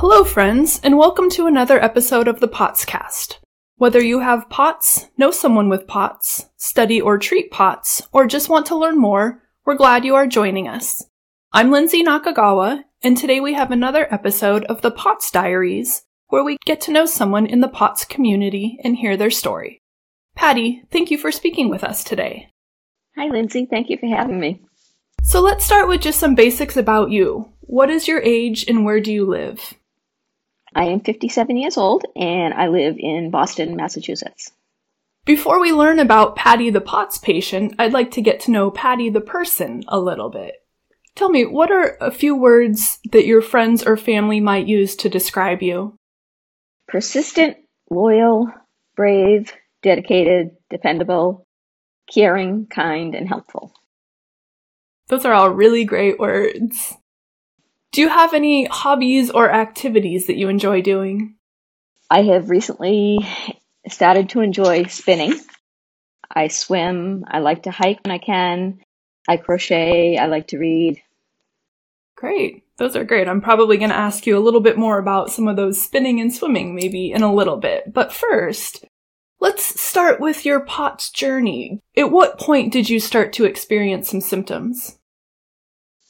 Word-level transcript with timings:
Hello, 0.00 0.22
friends, 0.22 0.80
and 0.84 0.96
welcome 0.96 1.28
to 1.30 1.48
another 1.48 1.82
episode 1.82 2.28
of 2.28 2.38
the 2.38 2.46
POTS 2.46 2.84
Cast. 2.84 3.40
Whether 3.78 4.00
you 4.00 4.20
have 4.20 4.48
POTS, 4.48 5.06
know 5.16 5.32
someone 5.32 5.68
with 5.68 5.88
POTS, 5.88 6.46
study 6.56 7.00
or 7.00 7.18
treat 7.18 7.50
POTS, 7.50 8.02
or 8.12 8.28
just 8.28 8.48
want 8.48 8.66
to 8.66 8.76
learn 8.76 8.96
more, 8.96 9.42
we're 9.66 9.74
glad 9.74 10.04
you 10.04 10.14
are 10.14 10.28
joining 10.28 10.68
us. 10.68 11.04
I'm 11.52 11.72
Lindsay 11.72 12.04
Nakagawa, 12.04 12.84
and 13.02 13.16
today 13.16 13.40
we 13.40 13.54
have 13.54 13.72
another 13.72 14.06
episode 14.14 14.62
of 14.66 14.82
the 14.82 14.92
POTS 14.92 15.32
Diaries, 15.32 16.04
where 16.28 16.44
we 16.44 16.58
get 16.64 16.80
to 16.82 16.92
know 16.92 17.04
someone 17.04 17.46
in 17.46 17.60
the 17.60 17.66
POTS 17.66 18.04
community 18.04 18.78
and 18.84 18.98
hear 18.98 19.16
their 19.16 19.32
story. 19.32 19.82
Patty, 20.36 20.84
thank 20.92 21.10
you 21.10 21.18
for 21.18 21.32
speaking 21.32 21.68
with 21.68 21.82
us 21.82 22.04
today. 22.04 22.52
Hi, 23.16 23.26
Lindsay. 23.26 23.66
Thank 23.68 23.90
you 23.90 23.98
for 23.98 24.06
having 24.06 24.38
me. 24.38 24.62
So 25.24 25.40
let's 25.40 25.64
start 25.64 25.88
with 25.88 26.02
just 26.02 26.20
some 26.20 26.36
basics 26.36 26.76
about 26.76 27.10
you. 27.10 27.52
What 27.62 27.90
is 27.90 28.06
your 28.06 28.20
age 28.20 28.64
and 28.68 28.84
where 28.84 29.00
do 29.00 29.12
you 29.12 29.26
live? 29.26 29.74
I 30.74 30.86
am 30.86 31.00
57 31.00 31.56
years 31.56 31.76
old 31.76 32.04
and 32.16 32.54
I 32.54 32.68
live 32.68 32.96
in 32.98 33.30
Boston, 33.30 33.76
Massachusetts. 33.76 34.52
Before 35.24 35.60
we 35.60 35.72
learn 35.72 35.98
about 35.98 36.36
Patty 36.36 36.70
the 36.70 36.80
POTS 36.80 37.18
patient, 37.18 37.74
I'd 37.78 37.92
like 37.92 38.12
to 38.12 38.22
get 38.22 38.40
to 38.40 38.50
know 38.50 38.70
Patty 38.70 39.10
the 39.10 39.20
person 39.20 39.82
a 39.88 39.98
little 39.98 40.30
bit. 40.30 40.54
Tell 41.16 41.28
me, 41.28 41.44
what 41.44 41.70
are 41.70 41.96
a 42.00 42.10
few 42.10 42.36
words 42.36 43.00
that 43.10 43.26
your 43.26 43.42
friends 43.42 43.82
or 43.82 43.96
family 43.96 44.40
might 44.40 44.68
use 44.68 44.94
to 44.96 45.08
describe 45.08 45.62
you? 45.62 45.96
Persistent, 46.86 47.56
loyal, 47.90 48.46
brave, 48.94 49.52
dedicated, 49.82 50.50
dependable, 50.70 51.44
caring, 52.12 52.66
kind, 52.66 53.14
and 53.14 53.28
helpful. 53.28 53.72
Those 55.08 55.24
are 55.24 55.32
all 55.32 55.50
really 55.50 55.84
great 55.84 56.18
words. 56.18 56.96
Do 57.92 58.02
you 58.02 58.08
have 58.08 58.34
any 58.34 58.66
hobbies 58.66 59.30
or 59.30 59.50
activities 59.50 60.26
that 60.26 60.36
you 60.36 60.48
enjoy 60.48 60.82
doing? 60.82 61.36
I 62.10 62.22
have 62.22 62.50
recently 62.50 63.18
started 63.88 64.30
to 64.30 64.40
enjoy 64.40 64.84
spinning. 64.84 65.34
I 66.30 66.48
swim. 66.48 67.24
I 67.26 67.38
like 67.38 67.62
to 67.62 67.70
hike 67.70 68.00
when 68.04 68.12
I 68.12 68.18
can. 68.18 68.80
I 69.26 69.38
crochet. 69.38 70.18
I 70.18 70.26
like 70.26 70.48
to 70.48 70.58
read. 70.58 71.02
Great. 72.16 72.64
Those 72.76 72.96
are 72.96 73.04
great. 73.04 73.28
I'm 73.28 73.40
probably 73.40 73.78
going 73.78 73.90
to 73.90 73.96
ask 73.96 74.26
you 74.26 74.36
a 74.36 74.40
little 74.40 74.60
bit 74.60 74.76
more 74.76 74.98
about 74.98 75.30
some 75.30 75.48
of 75.48 75.56
those 75.56 75.80
spinning 75.80 76.20
and 76.20 76.32
swimming 76.32 76.74
maybe 76.74 77.10
in 77.12 77.22
a 77.22 77.34
little 77.34 77.56
bit. 77.56 77.92
But 77.92 78.12
first, 78.12 78.84
let's 79.40 79.80
start 79.80 80.20
with 80.20 80.44
your 80.44 80.60
POTS 80.60 81.10
journey. 81.10 81.80
At 81.96 82.10
what 82.10 82.38
point 82.38 82.72
did 82.72 82.90
you 82.90 83.00
start 83.00 83.32
to 83.34 83.44
experience 83.44 84.10
some 84.10 84.20
symptoms? 84.20 84.97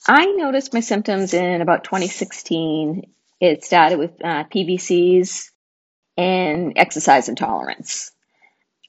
I 0.09 0.25
noticed 0.25 0.73
my 0.73 0.81
symptoms 0.81 1.35
in 1.35 1.61
about 1.61 1.85
2016. 1.85 3.13
It 3.41 3.63
started 3.63 3.99
with 3.99 4.13
uh, 4.25 4.45
PVCs 4.45 5.51
and 6.17 6.73
exercise 6.77 7.29
intolerance. 7.29 8.11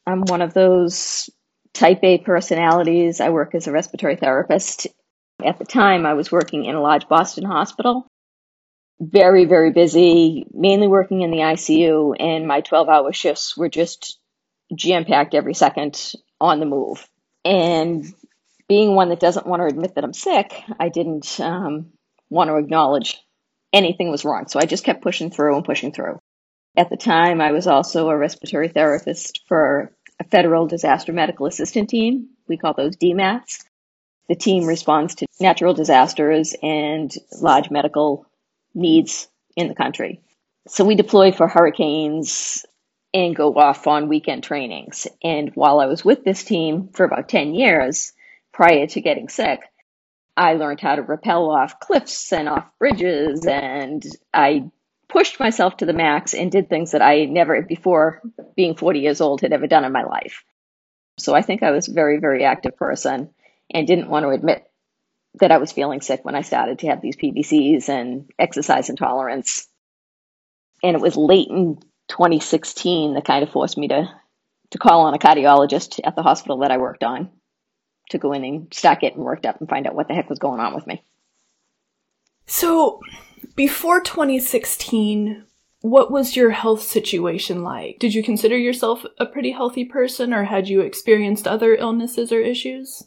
I'm 0.08 0.22
one 0.22 0.42
of 0.42 0.54
those 0.54 1.30
type 1.74 2.00
A 2.04 2.20
personalities. 2.20 3.20
I 3.20 3.30
work 3.30 3.54
as 3.54 3.68
a 3.68 3.74
respiratory 3.74 4.16
therapist. 4.16 4.88
At 5.44 5.60
the 5.60 5.66
time, 5.66 6.06
I 6.06 6.14
was 6.14 6.32
working 6.32 6.64
in 6.64 6.76
a 6.76 6.82
large 6.82 7.10
Boston 7.10 7.44
hospital. 7.44 8.08
Very, 9.02 9.44
very 9.44 9.72
busy, 9.72 10.46
mainly 10.52 10.88
working 10.88 11.22
in 11.22 11.32
the 11.32 11.38
ICU, 11.38 12.16
and 12.18 12.48
my 12.48 12.62
12 12.62 12.88
hour 12.88 13.12
shifts 13.12 13.58
were 13.58 13.70
just 13.70 14.18
jam 14.74 15.04
packed 15.04 15.36
every 15.36 15.54
second 15.54 16.14
on 16.40 16.60
the 16.60 16.66
move. 16.66 17.08
And 17.44 18.06
being 18.70 18.96
one 18.96 19.10
that 19.10 19.20
doesn't 19.20 19.48
want 19.48 19.62
to 19.62 19.68
admit 19.68 19.96
that 19.96 20.04
I'm 20.06 20.14
sick, 20.14 20.64
I 20.80 20.88
didn't 20.90 21.40
um, 21.42 21.92
want 22.30 22.50
to 22.50 22.58
acknowledge 22.58 23.18
anything 23.74 24.10
was 24.10 24.24
wrong. 24.24 24.48
So 24.48 24.60
I 24.60 24.66
just 24.66 24.86
kept 24.86 25.02
pushing 25.02 25.32
through 25.32 25.56
and 25.56 25.66
pushing 25.66 25.92
through. 25.92 26.20
At 26.78 26.90
the 26.90 26.96
time, 26.96 27.42
I 27.42 27.52
was 27.52 27.68
also 27.68 28.10
a 28.10 28.18
respiratory 28.18 28.70
therapist 28.70 29.42
for 29.48 29.92
a 30.20 30.24
federal 30.24 30.68
disaster 30.68 31.12
medical 31.12 31.48
assistant 31.48 31.90
team. 31.90 32.30
We 32.48 32.58
call 32.58 32.76
those 32.76 32.96
DMATs. 32.96 33.64
The 34.28 34.36
team 34.36 34.66
responds 34.66 35.16
to 35.16 35.26
natural 35.40 35.74
disasters 35.74 36.56
and 36.62 37.12
large 37.42 37.72
medical 37.72 38.28
needs 38.76 39.28
in 39.56 39.68
the 39.68 39.76
country. 39.76 40.22
So 40.68 40.86
we 40.86 40.94
deploy 40.94 41.32
for 41.32 41.48
hurricanes 41.48 42.66
and 43.12 43.36
go 43.36 43.56
off 43.56 43.88
on 43.88 44.08
weekend 44.08 44.44
trainings. 44.44 45.08
And 45.24 45.50
while 45.56 45.80
I 45.80 45.88
was 45.88 46.06
with 46.06 46.24
this 46.24 46.44
team 46.44 46.90
for 46.94 47.04
about 47.04 47.28
10 47.28 47.56
years, 47.56 48.14
prior 48.60 48.88
to 48.88 49.00
getting 49.00 49.30
sick, 49.30 49.62
I 50.36 50.56
learned 50.56 50.82
how 50.82 50.96
to 50.98 51.02
rappel 51.02 51.50
off 51.50 51.80
cliffs 51.80 52.34
and 52.34 52.50
off 52.50 52.70
bridges, 52.78 53.46
and 53.46 54.06
I 54.34 54.70
pushed 55.08 55.40
myself 55.40 55.78
to 55.78 55.86
the 55.86 55.94
max 55.94 56.34
and 56.34 56.52
did 56.52 56.68
things 56.68 56.92
that 56.92 57.02
I 57.02 57.24
never 57.24 57.62
before 57.62 58.22
being 58.58 58.76
40 58.76 59.00
years 59.00 59.22
old 59.22 59.40
had 59.40 59.54
ever 59.54 59.66
done 59.66 59.86
in 59.86 59.94
my 59.94 60.04
life. 60.04 60.44
So 61.20 61.34
I 61.34 61.42
think 61.42 61.64
I 61.64 61.72
was 61.72 61.88
a 61.88 61.94
very, 61.94 62.20
very 62.20 62.44
active 62.44 62.76
person 62.76 63.30
and 63.74 63.88
didn't 63.88 64.10
want 64.10 64.26
to 64.26 64.32
admit 64.32 64.70
that 65.36 65.54
I 65.54 65.58
was 65.58 65.72
feeling 65.72 66.02
sick 66.02 66.26
when 66.26 66.36
I 66.36 66.42
started 66.42 66.80
to 66.80 66.88
have 66.88 67.02
these 67.02 67.16
PVCs 67.16 67.88
and 67.88 68.30
exercise 68.38 68.90
intolerance. 68.90 69.70
And 70.84 70.98
it 70.98 71.02
was 71.02 71.16
late 71.16 71.48
in 71.48 71.78
2016 72.10 73.14
that 73.14 73.24
kind 73.24 73.42
of 73.42 73.52
forced 73.52 73.78
me 73.78 73.88
to, 73.88 74.14
to 74.72 74.78
call 74.78 75.04
on 75.04 75.14
a 75.14 75.18
cardiologist 75.18 76.02
at 76.04 76.18
the 76.18 76.24
hospital 76.24 76.58
that 76.58 76.72
I 76.72 76.78
worked 76.78 77.06
on 77.06 77.32
to 78.10 78.18
go 78.18 78.34
in 78.34 78.44
and 78.44 78.74
start 78.74 79.00
getting 79.00 79.24
worked 79.24 79.46
up 79.46 79.60
and 79.60 79.70
find 79.70 79.88
out 79.88 79.96
what 79.96 80.08
the 80.08 80.14
heck 80.14 80.30
was 80.30 80.40
going 80.40 80.60
on 80.60 80.74
with 80.74 80.86
me. 80.88 81.04
So, 82.46 83.00
before 83.56 84.02
2016, 84.02 85.46
what 85.82 86.12
was 86.12 86.36
your 86.36 86.50
health 86.50 86.82
situation 86.82 87.64
like? 87.64 88.00
Did 88.00 88.14
you 88.14 88.24
consider 88.24 88.58
yourself 88.58 89.06
a 89.18 89.26
pretty 89.26 89.52
healthy 89.52 89.86
person 89.86 90.34
or 90.34 90.44
had 90.44 90.68
you 90.68 90.82
experienced 90.82 91.48
other 91.48 91.76
illnesses 91.76 92.32
or 92.32 92.42
issues? 92.42 93.04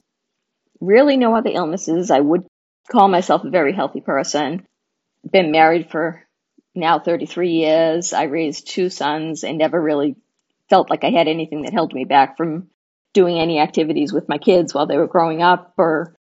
Really, 0.81 1.17
no 1.17 1.37
other 1.37 1.51
illnesses. 1.53 2.11
I 2.11 2.21
would 2.21 2.47
call 2.91 3.09
myself 3.09 3.45
a 3.45 3.51
very 3.51 3.73
healthy 3.73 4.01
person. 4.01 4.67
Been 5.31 5.53
married 5.53 5.91
for 5.91 6.27
now 6.75 6.99
33 6.99 7.51
years. 7.51 8.13
I 8.13 8.25
raised 8.25 8.69
two 8.69 8.89
sons 8.89 9.45
and 9.45 9.59
never 9.59 9.81
really 9.81 10.17
felt 10.71 10.89
like 10.89 11.05
I 11.05 11.11
had 11.11 11.29
anything 11.29 11.63
that 11.63 11.73
held 11.75 11.93
me 11.93 12.05
back 12.05 12.37
from 12.37 12.69
doing 13.13 13.39
any 13.39 13.59
activities 13.59 14.13
with 14.13 14.29
my 14.29 14.39
kids 14.39 14.73
while 14.73 14.87
they 14.87 14.97
were 14.97 15.07
growing 15.07 15.43
up 15.43 15.75
or 15.77 16.15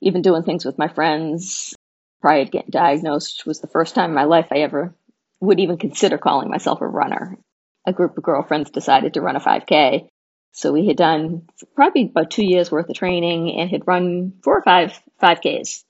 even 0.00 0.22
doing 0.22 0.42
things 0.42 0.64
with 0.64 0.78
my 0.78 0.88
friends 0.88 1.74
prior 2.20 2.44
to 2.44 2.50
getting 2.50 2.70
diagnosed 2.70 3.46
was 3.46 3.60
the 3.60 3.66
first 3.66 3.94
time 3.94 4.10
in 4.10 4.14
my 4.14 4.24
life 4.24 4.46
I 4.50 4.58
ever 4.58 4.94
would 5.40 5.60
even 5.60 5.78
consider 5.78 6.18
calling 6.18 6.50
myself 6.50 6.80
a 6.80 6.86
runner. 6.86 7.38
A 7.86 7.92
group 7.92 8.16
of 8.16 8.24
girlfriends 8.24 8.70
decided 8.70 9.14
to 9.14 9.20
run 9.20 9.36
a 9.36 9.40
5K. 9.40 10.08
So 10.52 10.72
we 10.72 10.86
had 10.86 10.96
done 10.96 11.46
probably 11.74 12.06
about 12.06 12.30
two 12.30 12.44
years 12.44 12.70
worth 12.70 12.88
of 12.88 12.96
training 12.96 13.58
and 13.58 13.70
had 13.70 13.86
run 13.86 14.34
four 14.42 14.58
or 14.58 14.62
five 14.62 14.98
5Ks 15.22 15.84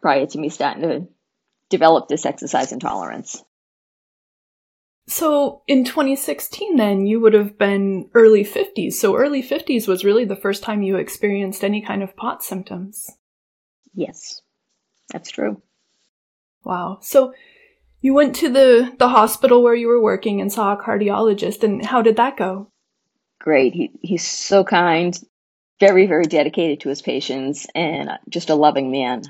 prior 0.00 0.26
to 0.26 0.38
me 0.38 0.48
starting 0.48 0.82
to 0.82 1.08
develop 1.70 2.08
this 2.08 2.26
exercise 2.26 2.72
intolerance. 2.72 3.42
So 5.08 5.62
in 5.66 5.84
2016, 5.84 6.76
then 6.76 7.06
you 7.06 7.20
would 7.20 7.34
have 7.34 7.58
been 7.58 8.08
early 8.14 8.44
50s. 8.44 8.94
So 8.94 9.16
early 9.16 9.42
50s 9.42 9.88
was 9.88 10.04
really 10.04 10.24
the 10.24 10.36
first 10.36 10.62
time 10.62 10.82
you 10.82 10.96
experienced 10.96 11.64
any 11.64 11.82
kind 11.82 12.02
of 12.02 12.16
POT 12.16 12.42
symptoms. 12.42 13.10
Yes, 13.94 14.40
that's 15.12 15.30
true. 15.30 15.60
Wow. 16.64 16.98
So 17.02 17.34
you 18.00 18.14
went 18.14 18.36
to 18.36 18.48
the, 18.48 18.94
the 18.98 19.08
hospital 19.08 19.62
where 19.62 19.74
you 19.74 19.88
were 19.88 20.00
working 20.00 20.40
and 20.40 20.52
saw 20.52 20.72
a 20.72 20.82
cardiologist, 20.82 21.62
and 21.62 21.84
how 21.84 22.02
did 22.02 22.16
that 22.16 22.36
go? 22.36 22.70
Great. 23.40 23.74
He, 23.74 23.90
he's 24.00 24.26
so 24.26 24.62
kind, 24.62 25.18
very, 25.80 26.06
very 26.06 26.24
dedicated 26.24 26.80
to 26.80 26.88
his 26.88 27.02
patients, 27.02 27.66
and 27.74 28.10
just 28.28 28.50
a 28.50 28.54
loving 28.54 28.92
man. 28.92 29.22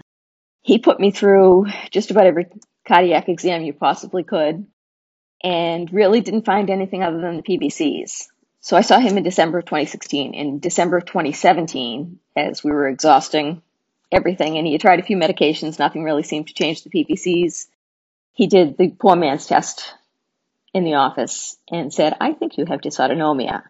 He 0.60 0.78
put 0.78 1.00
me 1.00 1.10
through 1.10 1.66
just 1.90 2.10
about 2.10 2.26
every 2.26 2.46
cardiac 2.86 3.28
exam 3.28 3.62
you 3.62 3.72
possibly 3.72 4.22
could 4.22 4.66
and 5.42 5.92
really 5.92 6.20
didn't 6.20 6.44
find 6.44 6.70
anything 6.70 7.02
other 7.02 7.20
than 7.20 7.36
the 7.36 7.42
PVCs. 7.42 8.28
So 8.60 8.76
I 8.76 8.82
saw 8.82 8.98
him 8.98 9.16
in 9.16 9.24
December 9.24 9.58
of 9.58 9.64
2016. 9.64 10.34
In 10.34 10.60
December 10.60 10.98
of 10.98 11.04
2017, 11.06 12.20
as 12.36 12.62
we 12.62 12.70
were 12.70 12.86
exhausting 12.86 13.60
everything, 14.12 14.56
and 14.56 14.66
he 14.66 14.72
had 14.72 14.80
tried 14.80 15.00
a 15.00 15.04
few 15.04 15.16
medications, 15.16 15.78
nothing 15.78 16.04
really 16.04 16.22
seemed 16.22 16.48
to 16.48 16.54
change 16.54 16.82
the 16.82 16.90
PVCs. 16.90 17.66
he 18.34 18.46
did 18.46 18.78
the 18.78 18.90
poor 18.90 19.16
man's 19.16 19.46
test 19.46 19.94
in 20.72 20.84
the 20.84 20.94
office 20.94 21.56
and 21.70 21.92
said, 21.92 22.16
I 22.20 22.32
think 22.32 22.56
you 22.56 22.64
have 22.64 22.80
dysautonomia. 22.80 23.62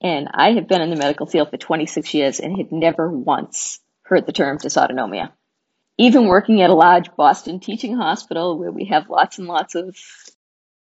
And 0.00 0.28
I 0.32 0.52
have 0.52 0.68
been 0.68 0.80
in 0.80 0.90
the 0.90 0.96
medical 0.96 1.26
field 1.26 1.50
for 1.50 1.56
26 1.56 2.14
years 2.14 2.40
and 2.40 2.56
had 2.56 2.70
never 2.70 3.10
once 3.10 3.80
heard 4.02 4.24
the 4.24 4.32
term 4.32 4.58
dysautonomia. 4.58 5.32
Even 5.98 6.28
working 6.28 6.62
at 6.62 6.70
a 6.70 6.74
large 6.74 7.14
Boston 7.16 7.58
teaching 7.58 7.96
hospital 7.96 8.56
where 8.56 8.70
we 8.70 8.84
have 8.86 9.10
lots 9.10 9.38
and 9.38 9.48
lots 9.48 9.74
of 9.74 9.96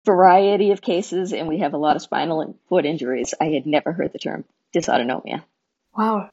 variety 0.05 0.71
of 0.71 0.81
cases 0.81 1.33
and 1.33 1.47
we 1.47 1.59
have 1.59 1.73
a 1.73 1.77
lot 1.77 1.95
of 1.95 2.01
spinal 2.01 2.41
and 2.41 2.55
foot 2.69 2.85
injuries, 2.85 3.33
I 3.39 3.45
had 3.45 3.65
never 3.65 3.91
heard 3.91 4.13
the 4.13 4.19
term 4.19 4.45
dysautonomia. 4.75 5.43
Wow. 5.95 6.29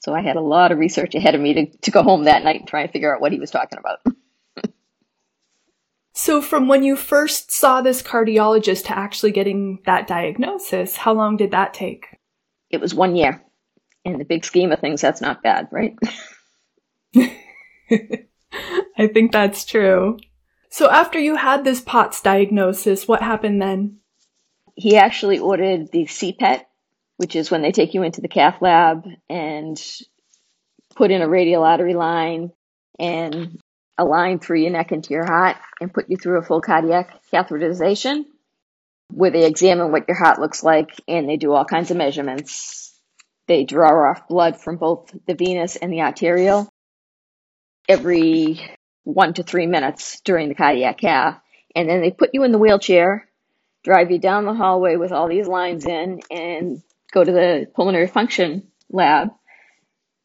So 0.00 0.14
I 0.14 0.20
had 0.20 0.36
a 0.36 0.40
lot 0.40 0.72
of 0.72 0.78
research 0.78 1.14
ahead 1.14 1.34
of 1.34 1.40
me 1.40 1.54
to, 1.54 1.66
to 1.66 1.90
go 1.90 2.02
home 2.02 2.24
that 2.24 2.44
night 2.44 2.60
and 2.60 2.68
try 2.68 2.82
and 2.82 2.90
figure 2.90 3.14
out 3.14 3.20
what 3.20 3.32
he 3.32 3.38
was 3.38 3.50
talking 3.50 3.78
about. 3.78 4.00
so, 6.12 6.42
from 6.42 6.66
when 6.66 6.82
you 6.82 6.96
first 6.96 7.52
saw 7.52 7.80
this 7.80 8.02
cardiologist 8.02 8.86
to 8.86 8.98
actually 8.98 9.30
getting 9.30 9.78
that 9.86 10.08
diagnosis, 10.08 10.96
how 10.96 11.12
long 11.12 11.36
did 11.36 11.52
that 11.52 11.72
take? 11.72 12.06
It 12.70 12.80
was 12.80 12.94
one 12.94 13.14
year. 13.14 13.42
In 14.04 14.18
the 14.18 14.24
big 14.24 14.44
scheme 14.44 14.72
of 14.72 14.80
things, 14.80 15.00
that's 15.00 15.20
not 15.20 15.44
bad, 15.44 15.68
right? 15.70 15.96
I 18.98 19.06
think 19.12 19.32
that's 19.32 19.64
true. 19.64 20.18
So, 20.72 20.90
after 20.90 21.18
you 21.18 21.36
had 21.36 21.64
this 21.64 21.80
POTS 21.80 22.22
diagnosis, 22.22 23.06
what 23.06 23.22
happened 23.22 23.62
then? 23.62 23.98
He 24.74 24.96
actually 24.96 25.38
ordered 25.38 25.92
the 25.92 26.06
CPET 26.06 26.64
which 27.22 27.36
is 27.36 27.52
when 27.52 27.62
they 27.62 27.70
take 27.70 27.94
you 27.94 28.02
into 28.02 28.20
the 28.20 28.26
cath 28.26 28.60
lab 28.60 29.06
and 29.30 29.80
put 30.96 31.12
in 31.12 31.22
a 31.22 31.28
radial 31.28 31.62
artery 31.62 31.94
line 31.94 32.50
and 32.98 33.60
a 33.96 34.04
line 34.04 34.40
through 34.40 34.60
your 34.60 34.72
neck 34.72 34.90
into 34.90 35.14
your 35.14 35.24
heart 35.24 35.56
and 35.80 35.94
put 35.94 36.10
you 36.10 36.16
through 36.16 36.38
a 36.38 36.42
full 36.42 36.60
cardiac 36.60 37.20
catheterization 37.32 38.24
where 39.12 39.30
they 39.30 39.46
examine 39.46 39.92
what 39.92 40.08
your 40.08 40.16
heart 40.16 40.40
looks 40.40 40.64
like 40.64 41.00
and 41.06 41.28
they 41.28 41.36
do 41.36 41.52
all 41.52 41.64
kinds 41.64 41.92
of 41.92 41.96
measurements. 41.96 42.92
They 43.46 43.62
draw 43.62 44.10
off 44.10 44.26
blood 44.26 44.60
from 44.60 44.76
both 44.76 45.14
the 45.24 45.34
venous 45.34 45.76
and 45.76 45.92
the 45.92 46.00
arterial 46.00 46.68
every 47.88 48.60
one 49.04 49.34
to 49.34 49.42
three 49.42 49.66
minutes 49.66 50.20
during 50.20 50.48
the 50.48 50.54
cardiac 50.54 50.98
cath. 50.98 51.40
And 51.74 51.88
then 51.88 52.00
they 52.00 52.10
put 52.10 52.30
you 52.32 52.42
in 52.44 52.52
the 52.52 52.58
wheelchair, 52.58 53.28
drive 53.82 54.10
you 54.10 54.18
down 54.18 54.44
the 54.44 54.54
hallway 54.54 54.96
with 54.96 55.12
all 55.12 55.28
these 55.28 55.48
lines 55.48 55.86
in, 55.86 56.20
and 56.30 56.82
go 57.12 57.24
to 57.24 57.32
the 57.32 57.66
pulmonary 57.74 58.06
function 58.06 58.68
lab, 58.90 59.30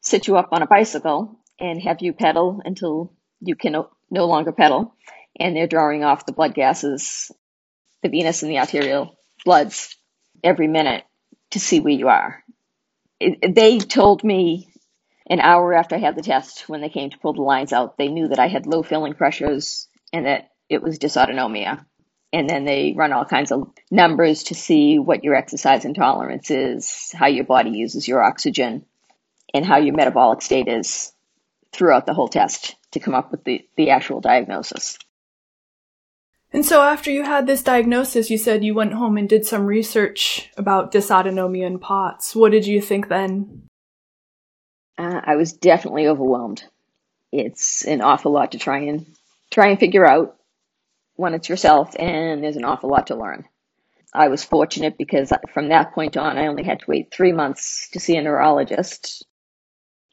sit 0.02 0.28
you 0.28 0.38
up 0.38 0.50
on 0.52 0.62
a 0.62 0.68
bicycle, 0.68 1.40
and 1.60 1.82
have 1.82 2.02
you 2.02 2.14
pedal 2.14 2.62
until 2.64 3.14
you 3.40 3.56
can 3.56 3.74
no, 4.10 4.26
longer 4.26 4.52
pedal. 4.52 4.94
And 5.40 5.56
they're 5.56 5.68
drawing 5.68 6.04
off 6.04 6.26
the 6.26 6.34
blood 6.34 6.54
gases, 6.54 7.32
the 8.02 8.10
venous 8.10 8.42
and 8.42 8.52
the 8.52 8.60
arterial 8.60 9.18
bloods 9.46 9.96
every 10.44 10.68
minute 10.68 11.04
to 11.52 11.60
see 11.60 11.80
where 11.80 11.94
you 11.94 12.08
are. 12.08 12.44
It, 13.20 13.56
they 13.56 13.80
told 13.80 14.24
me 14.24 14.70
an 15.28 15.40
hour 15.40 15.74
after 15.74 15.96
I 15.96 16.00
had 16.00 16.16
the 16.16 16.22
test, 16.22 16.68
when 16.70 16.82
they 16.82 16.90
came 16.90 17.10
to 17.10 17.18
pull 17.18 17.34
the 17.34 17.42
lines 17.42 17.74
out, 17.74 17.98
they 17.98 18.08
knew 18.08 18.30
that 18.30 18.40
I 18.40 18.48
had 18.48 18.66
low 18.66 18.84
filling 18.84 19.14
pressures 19.14 19.88
and 20.14 20.26
that 20.26 20.50
it 20.70 20.82
was 20.82 21.00
dysautonomia 21.00 21.86
and 22.34 22.50
then 22.50 22.66
they 22.66 22.94
run 22.96 23.14
all 23.14 23.26
kinds 23.26 23.52
of 23.52 23.72
numbers 23.90 24.44
to 24.44 24.56
see 24.56 25.00
what 25.00 25.24
your 25.24 25.36
exercise 25.36 25.86
intolerance 25.86 26.52
is, 26.52 27.12
how 27.14 27.28
your 27.28 27.46
body 27.46 27.72
uses 27.72 28.08
your 28.08 28.22
oxygen, 28.22 28.86
and 29.54 29.66
how 29.66 29.78
your 29.78 29.96
metabolic 29.96 30.42
state 30.42 30.68
is 30.68 31.14
throughout 31.72 32.06
the 32.06 32.14
whole 32.14 32.28
test 32.28 32.76
to 32.92 33.00
come 33.00 33.16
up 33.16 33.32
with 33.32 33.44
the, 33.44 33.66
the 33.78 33.92
actual 33.92 34.20
diagnosis. 34.20 34.98
And 36.54 36.66
so, 36.66 36.82
after 36.82 37.12
you 37.12 37.24
had 37.24 37.46
this 37.46 37.62
diagnosis, 37.62 38.30
you 38.30 38.38
said 38.38 38.64
you 38.64 38.74
went 38.74 38.94
home 38.94 39.18
and 39.18 39.28
did 39.28 39.46
some 39.46 39.66
research 39.66 40.50
about 40.58 40.94
dysautonomia 40.94 41.66
and 41.66 41.82
POTS. 41.82 42.36
What 42.36 42.52
did 42.52 42.66
you 42.66 42.82
think 42.82 43.10
then? 43.10 43.64
Uh, 44.98 45.22
I 45.24 45.36
was 45.36 45.54
definitely 45.54 46.08
overwhelmed. 46.08 46.64
It's 47.32 47.86
an 47.86 48.02
awful 48.02 48.32
lot 48.32 48.54
to 48.54 48.60
try 48.60 48.80
and 48.80 49.06
try 49.52 49.68
and 49.68 49.80
figure 49.80 50.08
out 50.08 50.38
when 51.16 51.34
it's 51.34 51.50
yourself, 51.50 51.96
and 51.98 52.44
there's 52.44 52.56
an 52.56 52.66
awful 52.66 52.90
lot 52.90 53.08
to 53.08 53.16
learn. 53.16 53.46
I 54.14 54.30
was 54.30 54.44
fortunate 54.44 54.98
because 54.98 55.32
from 55.54 55.70
that 55.70 55.94
point 55.94 56.18
on, 56.18 56.38
I 56.38 56.48
only 56.48 56.64
had 56.64 56.80
to 56.80 56.86
wait 56.88 57.12
three 57.12 57.34
months 57.34 57.90
to 57.92 58.00
see 58.00 58.16
a 58.16 58.22
neurologist, 58.22 59.26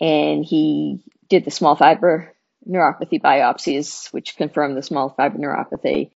and 0.00 0.44
he 0.44 1.02
did 1.28 1.44
the 1.44 1.50
small 1.50 1.76
fiber 1.76 2.34
neuropathy 2.68 3.20
biopsies, 3.20 4.12
which 4.12 4.36
confirmed 4.36 4.76
the 4.76 4.82
small 4.82 5.10
fiber 5.10 5.38
neuropathy, 5.38 6.10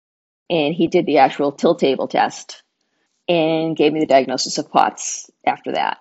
and 0.48 0.74
he 0.74 0.86
did 0.86 1.06
the 1.06 1.18
actual 1.18 1.52
tilt 1.52 1.80
table 1.80 2.08
test 2.08 2.62
and 3.28 3.76
gave 3.76 3.92
me 3.92 4.00
the 4.00 4.06
diagnosis 4.06 4.58
of 4.58 4.70
POTS 4.70 5.30
after 5.46 5.72
that. 5.72 5.98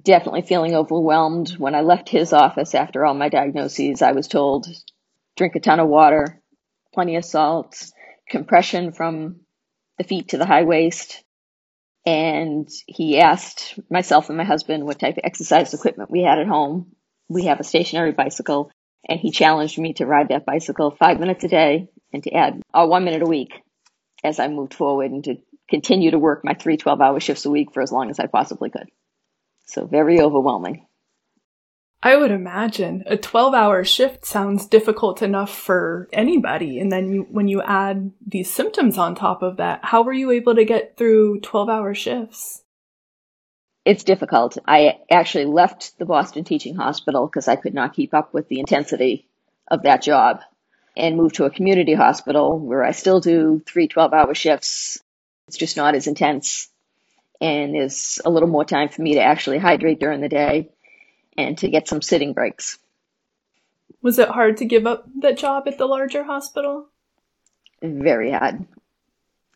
Definitely 0.00 0.42
feeling 0.42 0.74
overwhelmed. 0.74 1.50
When 1.50 1.74
I 1.74 1.82
left 1.82 2.08
his 2.08 2.32
office 2.32 2.74
after 2.74 3.04
all 3.04 3.14
my 3.14 3.28
diagnoses, 3.28 4.02
I 4.02 4.12
was 4.12 4.26
told 4.26 4.66
drink 5.36 5.54
a 5.54 5.60
ton 5.60 5.78
of 5.80 5.88
water, 5.88 6.40
plenty 6.92 7.16
of 7.16 7.24
salts, 7.24 7.92
compression 8.28 8.92
from 8.92 9.40
the 9.98 10.04
feet 10.04 10.28
to 10.28 10.38
the 10.38 10.46
high 10.46 10.64
waist. 10.64 11.22
And 12.04 12.68
he 12.86 13.20
asked 13.20 13.78
myself 13.88 14.28
and 14.28 14.36
my 14.36 14.44
husband 14.44 14.84
what 14.84 14.98
type 14.98 15.16
of 15.16 15.24
exercise 15.24 15.72
equipment 15.72 16.10
we 16.10 16.22
had 16.22 16.38
at 16.38 16.48
home. 16.48 16.92
We 17.28 17.44
have 17.44 17.60
a 17.60 17.64
stationary 17.64 18.12
bicycle, 18.12 18.70
and 19.08 19.18
he 19.18 19.30
challenged 19.30 19.78
me 19.78 19.94
to 19.94 20.06
ride 20.06 20.28
that 20.28 20.44
bicycle 20.44 20.90
five 20.90 21.20
minutes 21.20 21.44
a 21.44 21.48
day 21.48 21.88
and 22.12 22.22
to 22.24 22.32
add 22.32 22.60
uh, 22.74 22.86
one 22.86 23.04
minute 23.04 23.22
a 23.22 23.26
week 23.26 23.52
as 24.22 24.38
I 24.40 24.48
moved 24.48 24.74
forward 24.74 25.12
and 25.12 25.24
to 25.24 25.36
continue 25.68 26.10
to 26.10 26.18
work 26.18 26.44
my 26.44 26.54
three 26.54 26.76
12 26.76 27.00
hour 27.00 27.20
shifts 27.20 27.46
a 27.46 27.50
week 27.50 27.72
for 27.72 27.82
as 27.82 27.92
long 27.92 28.10
as 28.10 28.18
I 28.18 28.26
possibly 28.26 28.70
could. 28.70 28.88
So 29.66 29.86
very 29.86 30.20
overwhelming. 30.20 30.86
I 32.02 32.16
would 32.16 32.30
imagine 32.30 33.02
a 33.06 33.16
12 33.16 33.54
hour 33.54 33.82
shift 33.82 34.26
sounds 34.26 34.66
difficult 34.66 35.22
enough 35.22 35.56
for 35.56 36.06
anybody. 36.12 36.78
And 36.78 36.92
then 36.92 37.10
you, 37.10 37.26
when 37.30 37.48
you 37.48 37.62
add 37.62 38.12
these 38.26 38.52
symptoms 38.52 38.98
on 38.98 39.14
top 39.14 39.42
of 39.42 39.56
that, 39.56 39.80
how 39.82 40.02
were 40.02 40.12
you 40.12 40.30
able 40.30 40.54
to 40.54 40.66
get 40.66 40.98
through 40.98 41.40
12 41.40 41.70
hour 41.70 41.94
shifts? 41.94 42.62
It's 43.86 44.04
difficult. 44.04 44.58
I 44.66 44.98
actually 45.10 45.46
left 45.46 45.98
the 45.98 46.04
Boston 46.04 46.44
Teaching 46.44 46.74
Hospital 46.74 47.26
because 47.26 47.48
I 47.48 47.56
could 47.56 47.72
not 47.72 47.94
keep 47.94 48.12
up 48.12 48.34
with 48.34 48.48
the 48.48 48.60
intensity 48.60 49.26
of 49.68 49.84
that 49.84 50.02
job 50.02 50.40
and 50.94 51.16
moved 51.16 51.36
to 51.36 51.46
a 51.46 51.50
community 51.50 51.94
hospital 51.94 52.58
where 52.58 52.84
I 52.84 52.92
still 52.92 53.20
do 53.20 53.62
three 53.66 53.88
12 53.88 54.12
hour 54.12 54.34
shifts. 54.34 55.02
It's 55.48 55.56
just 55.56 55.78
not 55.78 55.94
as 55.94 56.06
intense. 56.06 56.68
And 57.40 57.74
there's 57.74 58.20
a 58.24 58.30
little 58.30 58.48
more 58.48 58.64
time 58.64 58.88
for 58.88 59.02
me 59.02 59.14
to 59.14 59.20
actually 59.20 59.58
hydrate 59.58 60.00
during 60.00 60.20
the 60.20 60.28
day 60.28 60.70
and 61.36 61.58
to 61.58 61.68
get 61.68 61.88
some 61.88 62.00
sitting 62.00 62.32
breaks. 62.32 62.78
Was 64.02 64.18
it 64.18 64.28
hard 64.28 64.58
to 64.58 64.64
give 64.64 64.86
up 64.86 65.08
that 65.20 65.38
job 65.38 65.64
at 65.66 65.78
the 65.78 65.86
larger 65.86 66.22
hospital? 66.22 66.88
Very 67.82 68.30
hard. 68.30 68.66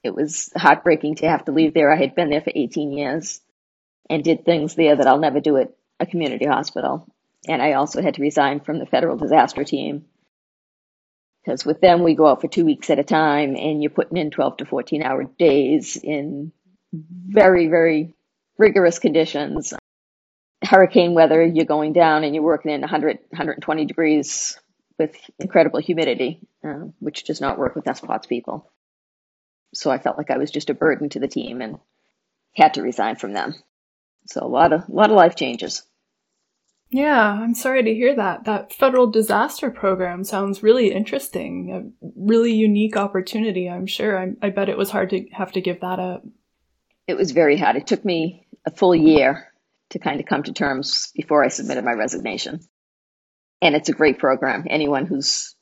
It 0.02 0.14
was 0.14 0.50
heartbreaking 0.56 1.16
to 1.16 1.28
have 1.28 1.44
to 1.47 1.52
leave 1.52 1.75
there. 1.75 1.92
I 1.92 1.97
had 1.97 2.14
been 2.14 2.30
there 2.30 2.40
for 2.40 2.52
18 2.54 2.92
years 2.92 3.40
and 4.08 4.25
did 4.25 4.44
things 4.44 4.75
there 4.75 4.97
that 4.97 5.06
I'll 5.06 5.18
never 5.18 5.40
do 5.40 5.56
at 5.56 5.75
a 6.00 6.06
community 6.06 6.47
hospital. 6.47 7.06
And 7.47 7.62
I 7.62 7.73
also 7.75 8.02
had 8.02 8.14
to 8.14 8.23
resign 8.23 8.61
from 8.61 8.78
the 8.78 8.87
federal 8.87 9.16
disaster 9.16 9.64
team 9.64 10.06
because 11.49 11.64
with 11.64 11.80
them 11.80 12.02
we 12.02 12.14
go 12.14 12.26
out 12.26 12.40
for 12.40 12.49
two 12.49 12.64
weeks 12.64 12.90
at 12.90 12.99
a 12.99 13.04
time 13.04 13.56
and 13.56 13.82
you're 13.82 13.90
putting 13.90 14.18
in 14.18 14.30
12 14.30 14.58
to 14.58 14.64
14 14.66 15.02
hour 15.02 15.25
days 15.25 15.97
in 15.97 16.52
very, 16.92 17.68
very 17.68 18.14
rigorous 18.59 18.99
conditions 18.99 19.75
hurricane 20.62 21.14
weather, 21.14 21.45
you're 21.45 21.64
going 21.64 21.92
down 21.92 22.25
and 22.25 22.35
you're 22.35 22.45
working 22.45 22.73
in 22.73 22.80
100, 22.80 23.18
120 23.30 23.85
degrees 23.85 24.59
with 24.99 25.16
incredible 25.38 25.78
humidity, 25.78 26.40
uh, 26.64 26.87
which 26.99 27.25
does 27.25 27.40
not 27.40 27.59
work 27.59 27.75
with 27.75 27.85
SPOTS 27.85 28.26
people. 28.26 28.71
So 29.75 29.90
I 29.90 29.99
felt 29.99 30.18
like 30.18 30.30
I 30.30 30.38
was 30.38 30.50
just 30.50 30.71
a 30.71 30.75
burden 30.75 31.09
to 31.11 31.21
the 31.21 31.28
team 31.28 31.61
and 31.61 31.78
had 32.57 32.75
to 32.75 32.83
resign 32.83 33.16
from 33.16 33.33
them. 33.33 33.54
So 34.26 34.45
a 34.45 34.49
lot 34.49 34.73
of 34.73 34.88
a 34.88 34.92
lot 34.92 35.11
of 35.11 35.16
life 35.16 35.37
changes. 35.37 35.83
Yeah, 36.90 37.30
I'm 37.33 37.54
sorry 37.54 37.83
to 37.83 37.95
hear 37.95 38.16
that. 38.16 38.45
That 38.45 38.73
federal 38.73 39.07
disaster 39.07 39.71
program 39.71 40.25
sounds 40.25 40.62
really 40.62 40.90
interesting. 40.90 41.71
A 42.02 42.09
really 42.16 42.52
unique 42.52 42.97
opportunity, 42.97 43.68
I'm 43.68 43.87
sure. 43.87 44.18
I, 44.18 44.33
I 44.40 44.50
bet 44.50 44.71
it 44.71 44.78
was 44.78 44.90
hard 44.90 45.11
to 45.11 45.26
have 45.33 45.52
to 45.52 45.61
give 45.61 45.80
that 45.80 45.99
up. 45.99 46.25
It 47.08 47.16
was 47.16 47.32
very 47.32 47.56
hard. 47.56 47.76
It 47.76 47.86
took 47.86 48.04
me 48.04 48.46
a 48.66 48.70
full 48.70 48.94
year 48.94 49.48
to 49.90 49.98
kind 49.98 50.20
of 50.20 50.26
come 50.26 50.42
to 50.42 50.52
terms 50.52 51.10
before 51.16 51.42
I 51.42 51.48
submitted 51.48 51.82
my 51.82 51.94
resignation. 51.94 52.60
And 53.62 53.74
it's 53.74 53.88
a 53.88 53.94
great 53.94 54.18
program. 54.18 54.66
Anyone 54.68 55.06
who's 55.06 55.56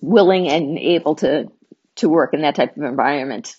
willing 0.00 0.48
and 0.48 0.78
able 0.78 1.16
to 1.16 1.48
to 1.96 2.08
work 2.08 2.32
in 2.32 2.42
that 2.42 2.54
type 2.54 2.76
of 2.76 2.84
environment, 2.84 3.54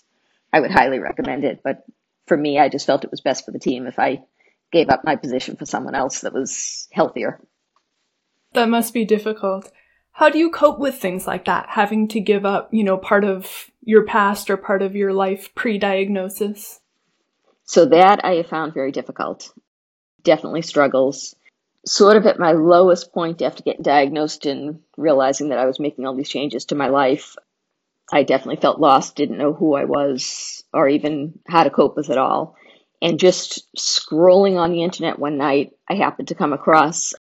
I 0.51 0.59
would 0.59 0.71
highly 0.71 0.97
recommend 0.99 1.43
it. 1.43 1.59
But 1.63 1.83
for 2.25 2.37
me, 2.37 2.57
I 2.57 2.69
just 2.69 2.87
felt 2.87 3.03
it 3.03 3.11
was 3.11 3.21
best 3.21 3.45
for 3.45 3.51
the 3.51 3.59
team 3.59 3.85
if 3.85 3.99
I 3.99 4.23
gave 4.71 4.89
up 4.89 5.03
my 5.03 5.17
position 5.17 5.57
for 5.57 5.65
someone 5.65 5.93
else 5.93 6.21
that 6.21 6.33
was 6.33 6.87
healthier. 6.91 7.39
That 8.53 8.69
must 8.69 8.93
be 8.93 9.05
difficult. 9.05 9.71
How 10.13 10.29
do 10.29 10.39
you 10.39 10.49
cope 10.49 10.79
with 10.79 10.95
things 10.95 11.27
like 11.27 11.45
that? 11.45 11.69
Having 11.69 12.07
to 12.09 12.21
give 12.21 12.45
up, 12.45 12.73
you 12.73 12.83
know, 12.83 12.97
part 12.97 13.23
of 13.23 13.69
your 13.81 14.05
past 14.05 14.49
or 14.49 14.57
part 14.57 14.81
of 14.81 14.95
your 14.95 15.11
life 15.13 15.53
pre 15.53 15.77
diagnosis? 15.77 16.79
So 17.65 17.85
that 17.85 18.23
I 18.23 18.35
have 18.35 18.47
found 18.47 18.73
very 18.73 18.91
difficult. 18.91 19.51
Definitely 20.23 20.61
struggles. 20.61 21.35
Sort 21.85 22.17
of 22.17 22.25
at 22.25 22.39
my 22.39 22.53
lowest 22.53 23.13
point 23.13 23.41
after 23.41 23.63
getting 23.63 23.83
diagnosed 23.83 24.45
and 24.45 24.79
realizing 24.97 25.49
that 25.49 25.59
I 25.59 25.65
was 25.65 25.79
making 25.79 26.05
all 26.05 26.15
these 26.15 26.29
changes 26.29 26.65
to 26.65 26.75
my 26.75 26.87
life, 26.87 27.35
I 28.11 28.23
definitely 28.23 28.61
felt 28.61 28.79
lost, 28.79 29.15
didn't 29.15 29.37
know 29.37 29.53
who 29.53 29.73
I 29.73 29.85
was 29.85 30.63
or 30.73 30.87
even 30.87 31.39
how 31.47 31.63
to 31.63 31.69
cope 31.69 31.95
with 31.95 32.09
it 32.09 32.17
all. 32.17 32.55
And 33.01 33.19
just 33.19 33.67
scrolling 33.77 34.57
on 34.57 34.71
the 34.71 34.83
internet 34.83 35.19
one 35.19 35.37
night, 35.37 35.73
I 35.89 35.95
happened 35.95 36.29
to 36.29 36.35
come 36.35 36.53
across 36.53 37.13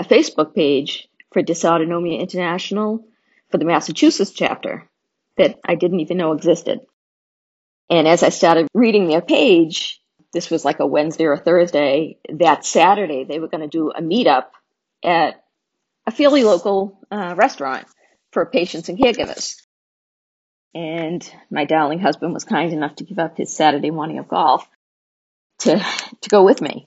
a 0.00 0.04
Facebook 0.04 0.54
page 0.54 1.08
for 1.32 1.42
Dysautonomia 1.42 2.18
International 2.18 3.04
for 3.50 3.58
the 3.58 3.64
Massachusetts 3.64 4.30
chapter 4.30 4.88
that 5.36 5.58
I 5.64 5.74
didn't 5.74 6.00
even 6.00 6.16
know 6.16 6.32
existed. 6.32 6.80
And 7.92 8.08
as 8.08 8.22
I 8.22 8.30
started 8.30 8.68
reading 8.72 9.06
their 9.06 9.20
page, 9.20 10.00
this 10.32 10.48
was 10.48 10.64
like 10.64 10.80
a 10.80 10.86
Wednesday 10.86 11.24
or 11.24 11.34
a 11.34 11.38
Thursday, 11.38 12.16
that 12.30 12.64
Saturday 12.64 13.24
they 13.24 13.38
were 13.38 13.48
going 13.48 13.60
to 13.60 13.68
do 13.68 13.90
a 13.90 14.00
meetup 14.00 14.46
at 15.04 15.44
a 16.06 16.10
fairly 16.10 16.42
local 16.42 16.98
uh, 17.10 17.34
restaurant 17.36 17.86
for 18.30 18.46
patients 18.46 18.88
and 18.88 18.98
caregivers. 18.98 19.56
And 20.74 21.22
my 21.50 21.66
darling 21.66 21.98
husband 21.98 22.32
was 22.32 22.44
kind 22.44 22.72
enough 22.72 22.96
to 22.96 23.04
give 23.04 23.18
up 23.18 23.36
his 23.36 23.54
Saturday 23.54 23.90
morning 23.90 24.18
of 24.18 24.26
golf 24.26 24.66
to, 25.58 25.84
to 26.22 26.30
go 26.30 26.44
with 26.44 26.62
me 26.62 26.86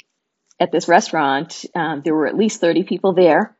at 0.60 0.72
this 0.72 0.88
restaurant. 0.88 1.66
Um, 1.76 2.02
there 2.04 2.16
were 2.16 2.26
at 2.26 2.36
least 2.36 2.62
30 2.62 2.82
people 2.82 3.14
there 3.14 3.56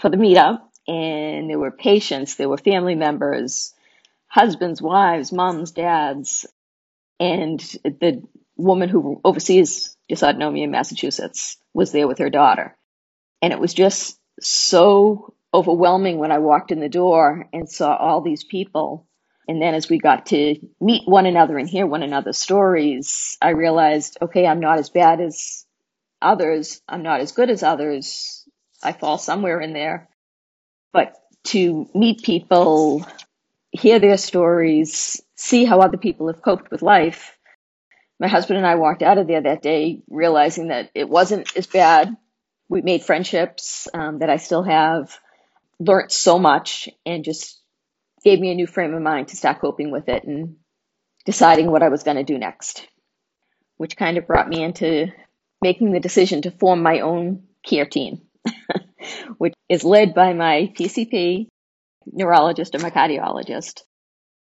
for 0.00 0.10
the 0.10 0.16
meetup 0.16 0.62
and 0.88 1.48
there 1.48 1.60
were 1.60 1.70
patients, 1.70 2.34
there 2.34 2.48
were 2.48 2.58
family 2.58 2.96
members, 2.96 3.72
husbands, 4.26 4.82
wives, 4.82 5.30
moms, 5.30 5.70
dads, 5.70 6.44
and 7.20 7.60
the 7.60 8.22
woman 8.56 8.88
who 8.88 9.20
oversees 9.24 9.96
dysautonomia 10.10 10.64
in 10.64 10.70
Massachusetts 10.70 11.56
was 11.74 11.92
there 11.92 12.08
with 12.08 12.18
her 12.18 12.30
daughter. 12.30 12.76
And 13.40 13.52
it 13.52 13.60
was 13.60 13.74
just 13.74 14.18
so 14.40 15.34
overwhelming 15.52 16.18
when 16.18 16.32
I 16.32 16.38
walked 16.38 16.72
in 16.72 16.80
the 16.80 16.88
door 16.88 17.48
and 17.52 17.68
saw 17.68 17.94
all 17.96 18.20
these 18.20 18.44
people. 18.44 19.06
And 19.46 19.62
then 19.62 19.74
as 19.74 19.88
we 19.88 19.98
got 19.98 20.26
to 20.26 20.56
meet 20.80 21.08
one 21.08 21.26
another 21.26 21.56
and 21.56 21.68
hear 21.68 21.86
one 21.86 22.02
another's 22.02 22.38
stories, 22.38 23.38
I 23.40 23.50
realized, 23.50 24.18
okay, 24.20 24.46
I'm 24.46 24.60
not 24.60 24.78
as 24.78 24.90
bad 24.90 25.20
as 25.20 25.64
others. 26.20 26.82
I'm 26.88 27.02
not 27.02 27.20
as 27.20 27.32
good 27.32 27.48
as 27.48 27.62
others. 27.62 28.46
I 28.82 28.92
fall 28.92 29.18
somewhere 29.18 29.60
in 29.60 29.72
there. 29.72 30.08
But 30.92 31.14
to 31.44 31.88
meet 31.94 32.22
people, 32.22 33.06
hear 33.70 33.98
their 33.98 34.18
stories, 34.18 35.22
see 35.38 35.64
how 35.64 35.80
other 35.80 35.96
people 35.96 36.26
have 36.26 36.42
coped 36.42 36.70
with 36.70 36.82
life. 36.82 37.38
My 38.20 38.26
husband 38.26 38.58
and 38.58 38.66
I 38.66 38.74
walked 38.74 39.02
out 39.02 39.18
of 39.18 39.28
there 39.28 39.40
that 39.40 39.62
day 39.62 40.02
realizing 40.08 40.68
that 40.68 40.90
it 40.94 41.08
wasn't 41.08 41.56
as 41.56 41.66
bad. 41.66 42.14
We 42.68 42.82
made 42.82 43.04
friendships 43.04 43.88
um, 43.94 44.18
that 44.18 44.28
I 44.28 44.36
still 44.36 44.64
have, 44.64 45.16
learned 45.78 46.10
so 46.10 46.38
much, 46.38 46.88
and 47.06 47.24
just 47.24 47.58
gave 48.24 48.40
me 48.40 48.50
a 48.50 48.56
new 48.56 48.66
frame 48.66 48.92
of 48.92 49.00
mind 49.00 49.28
to 49.28 49.36
start 49.36 49.60
coping 49.60 49.92
with 49.92 50.08
it 50.08 50.24
and 50.24 50.56
deciding 51.24 51.70
what 51.70 51.84
I 51.84 51.88
was 51.88 52.02
going 52.02 52.16
to 52.16 52.24
do 52.24 52.36
next, 52.36 52.86
which 53.76 53.96
kind 53.96 54.18
of 54.18 54.26
brought 54.26 54.48
me 54.48 54.62
into 54.62 55.06
making 55.62 55.92
the 55.92 56.00
decision 56.00 56.42
to 56.42 56.50
form 56.50 56.82
my 56.82 57.00
own 57.00 57.44
care 57.64 57.86
team, 57.86 58.22
which 59.38 59.54
is 59.68 59.84
led 59.84 60.14
by 60.14 60.32
my 60.32 60.72
PCP, 60.76 61.46
neurologist, 62.06 62.74
and 62.74 62.82
my 62.82 62.90
cardiologist. 62.90 63.82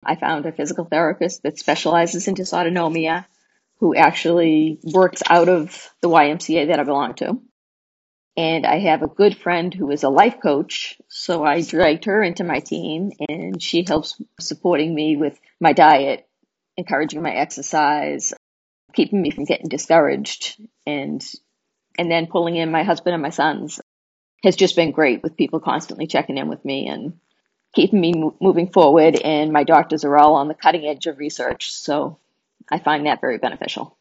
I 0.04 0.16
found 0.16 0.46
a 0.46 0.52
physical 0.52 0.86
therapist 0.86 1.44
that 1.44 1.60
specializes 1.60 2.28
in 2.28 2.36
dysautonomia 2.36 3.26
who 3.80 3.96
actually 3.96 4.80
works 4.84 5.22
out 5.30 5.50
of 5.50 5.92
the 6.02 6.10
YMCA 6.10 6.68
that 6.68 6.80
I 6.80 6.84
belong 6.84 7.16
to. 7.16 7.42
And 8.38 8.66
I 8.66 8.80
have 8.80 9.04
a 9.04 9.08
good 9.08 9.38
friend 9.38 9.74
who 9.74 9.92
is 9.92 10.04
a 10.04 10.10
life 10.10 10.38
coach, 10.42 10.98
so 11.10 11.44
I 11.44 11.62
dragged 11.62 12.06
her 12.06 12.24
into 12.24 12.44
my 12.44 12.60
team 12.60 13.12
and 13.28 13.62
she 13.62 13.84
helps 13.86 14.22
supporting 14.40 14.96
me 14.96 15.18
with 15.18 15.40
my 15.60 15.74
diet, 15.74 16.28
encouraging 16.78 17.22
my 17.22 17.34
exercise, 17.34 18.34
keeping 18.94 19.22
me 19.22 19.32
from 19.32 19.46
getting 19.46 19.68
discouraged 19.68 20.60
and 20.86 21.26
and 21.98 22.10
then 22.10 22.28
pulling 22.28 22.56
in 22.56 22.72
my 22.72 22.84
husband 22.84 23.14
and 23.14 23.22
my 23.22 23.30
sons 23.30 23.82
has 24.44 24.56
just 24.56 24.76
been 24.76 24.92
great 24.92 25.22
with 25.22 25.38
people 25.38 25.60
constantly 25.60 26.08
checking 26.08 26.38
in 26.38 26.48
with 26.48 26.64
me 26.64 26.88
and 26.88 27.20
keeping 27.74 28.02
me 28.02 28.14
mo- 28.14 28.36
moving 28.42 28.70
forward. 28.70 29.16
And 29.16 29.52
my 29.52 29.64
doctors 29.64 30.04
are 30.04 30.18
all 30.18 30.36
on 30.36 30.48
the 30.48 30.54
cutting 30.54 30.86
edge 30.86 31.08
of 31.08 31.18
research. 31.18 31.72
So 31.72 32.18
I 32.70 32.80
find 32.80 33.06
that 33.06 33.22
very 33.22 33.38
beneficial. 33.38 33.98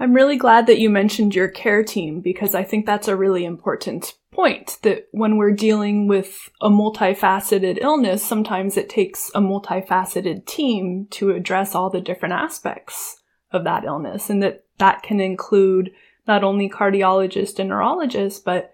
I'm 0.00 0.14
really 0.14 0.36
glad 0.36 0.66
that 0.68 0.78
you 0.78 0.90
mentioned 0.90 1.34
your 1.34 1.48
care 1.48 1.82
team 1.82 2.20
because 2.20 2.54
I 2.54 2.62
think 2.62 2.86
that's 2.86 3.08
a 3.08 3.16
really 3.16 3.44
important 3.44 4.14
point 4.30 4.78
that 4.82 5.08
when 5.10 5.36
we're 5.36 5.50
dealing 5.50 6.06
with 6.06 6.48
a 6.60 6.70
multifaceted 6.70 7.78
illness, 7.80 8.22
sometimes 8.22 8.76
it 8.76 8.88
takes 8.88 9.30
a 9.34 9.40
multifaceted 9.40 10.46
team 10.46 11.08
to 11.10 11.32
address 11.32 11.74
all 11.74 11.90
the 11.90 12.00
different 12.00 12.34
aspects 12.34 13.20
of 13.50 13.64
that 13.64 13.84
illness 13.84 14.30
and 14.30 14.40
that 14.42 14.64
that 14.78 15.02
can 15.02 15.18
include 15.18 15.90
not 16.28 16.44
only 16.44 16.68
cardiologists 16.68 17.58
and 17.58 17.70
neurologists, 17.70 18.38
but 18.38 18.72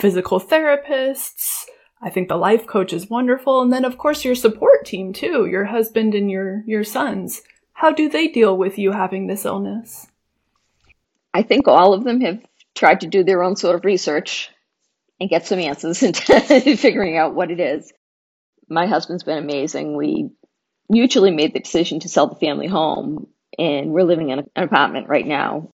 physical 0.00 0.40
therapists, 0.40 1.66
I 2.04 2.10
think 2.10 2.28
the 2.28 2.36
life 2.36 2.66
coach 2.66 2.92
is 2.92 3.08
wonderful. 3.08 3.62
And 3.62 3.72
then 3.72 3.86
of 3.86 3.96
course 3.96 4.26
your 4.26 4.34
support 4.34 4.84
team 4.84 5.14
too, 5.14 5.46
your 5.46 5.64
husband 5.64 6.14
and 6.14 6.30
your, 6.30 6.62
your 6.66 6.84
sons. 6.84 7.40
How 7.72 7.92
do 7.92 8.10
they 8.10 8.28
deal 8.28 8.56
with 8.56 8.78
you 8.78 8.92
having 8.92 9.26
this 9.26 9.46
illness? 9.46 10.06
I 11.32 11.42
think 11.42 11.66
all 11.66 11.94
of 11.94 12.04
them 12.04 12.20
have 12.20 12.44
tried 12.74 13.00
to 13.00 13.06
do 13.06 13.24
their 13.24 13.42
own 13.42 13.56
sort 13.56 13.74
of 13.74 13.86
research 13.86 14.50
and 15.18 15.30
get 15.30 15.46
some 15.46 15.58
answers 15.58 16.02
into 16.02 16.76
figuring 16.76 17.16
out 17.16 17.34
what 17.34 17.50
it 17.50 17.58
is. 17.58 17.90
My 18.68 18.86
husband's 18.86 19.24
been 19.24 19.38
amazing. 19.38 19.96
We 19.96 20.28
mutually 20.90 21.30
made 21.30 21.54
the 21.54 21.60
decision 21.60 22.00
to 22.00 22.08
sell 22.10 22.26
the 22.26 22.36
family 22.36 22.66
home 22.66 23.28
and 23.58 23.92
we're 23.92 24.04
living 24.04 24.28
in 24.28 24.40
an 24.40 24.50
apartment 24.56 25.08
right 25.08 25.26
now. 25.26 25.70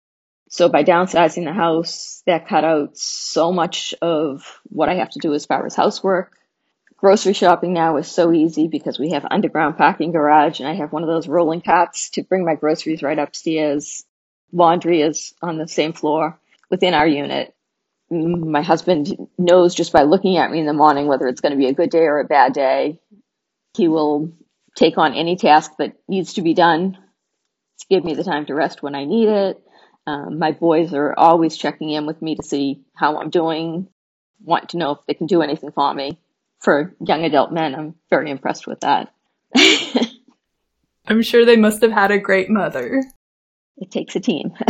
So 0.49 0.67
by 0.67 0.83
downsizing 0.83 1.45
the 1.45 1.53
house, 1.53 2.23
that 2.25 2.47
cut 2.47 2.63
out 2.63 2.97
so 2.97 3.53
much 3.53 3.93
of 4.01 4.59
what 4.63 4.89
I 4.89 4.95
have 4.95 5.11
to 5.11 5.19
do 5.19 5.33
as 5.35 5.45
far 5.45 5.63
as 5.65 5.75
housework. 5.75 6.35
Grocery 6.97 7.33
shopping 7.33 7.71
now 7.71 7.97
is 7.97 8.11
so 8.11 8.33
easy 8.33 8.67
because 8.67 8.99
we 8.99 9.11
have 9.11 9.25
underground 9.29 9.77
parking 9.77 10.11
garage 10.11 10.59
and 10.59 10.67
I 10.67 10.73
have 10.73 10.91
one 10.91 11.03
of 11.03 11.07
those 11.07 11.27
rolling 11.27 11.61
carts 11.61 12.09
to 12.11 12.23
bring 12.23 12.43
my 12.43 12.55
groceries 12.55 13.03
right 13.03 13.17
upstairs. 13.17 14.03
Laundry 14.51 15.01
is 15.01 15.35
on 15.41 15.57
the 15.57 15.67
same 15.67 15.93
floor 15.93 16.39
within 16.71 16.95
our 16.95 17.07
unit. 17.07 17.53
My 18.09 18.63
husband 18.63 19.29
knows 19.37 19.75
just 19.75 19.93
by 19.93 20.01
looking 20.01 20.37
at 20.37 20.49
me 20.49 20.59
in 20.59 20.65
the 20.65 20.73
morning 20.73 21.05
whether 21.05 21.27
it's 21.27 21.41
going 21.41 21.51
to 21.51 21.57
be 21.59 21.67
a 21.67 21.73
good 21.73 21.91
day 21.91 22.05
or 22.05 22.19
a 22.19 22.25
bad 22.25 22.53
day. 22.53 22.99
He 23.77 23.87
will 23.87 24.33
take 24.75 24.97
on 24.97 25.13
any 25.13 25.35
task 25.35 25.73
that 25.77 25.93
needs 26.07 26.33
to 26.33 26.41
be 26.41 26.55
done 26.55 26.97
to 27.79 27.85
give 27.87 28.03
me 28.03 28.15
the 28.15 28.23
time 28.23 28.47
to 28.47 28.55
rest 28.55 28.81
when 28.81 28.95
I 28.95 29.05
need 29.05 29.29
it 29.29 29.63
um, 30.09 30.39
my 30.39 30.51
boys 30.51 30.93
are 30.93 31.13
always 31.17 31.55
checking 31.55 31.91
in 31.91 32.07
with 32.07 32.19
me 32.21 32.35
to 32.35 32.43
see 32.43 32.81
how 32.95 33.19
I'm 33.19 33.29
doing, 33.29 33.87
want 34.41 34.69
to 34.69 34.77
know 34.77 34.91
if 34.91 35.05
they 35.05 35.13
can 35.13 35.27
do 35.27 35.43
anything 35.43 35.71
for 35.71 35.93
me. 35.93 36.17
For 36.61 36.95
young 36.99 37.23
adult 37.25 37.51
men, 37.51 37.75
I'm 37.75 37.95
very 38.09 38.31
impressed 38.31 38.65
with 38.65 38.79
that. 38.79 39.13
I'm 41.05 41.21
sure 41.21 41.45
they 41.45 41.57
must 41.57 41.81
have 41.83 41.91
had 41.91 42.09
a 42.09 42.17
great 42.17 42.49
mother. 42.49 43.03
It 43.77 43.91
takes 43.91 44.15
a 44.15 44.19
team. 44.19 44.53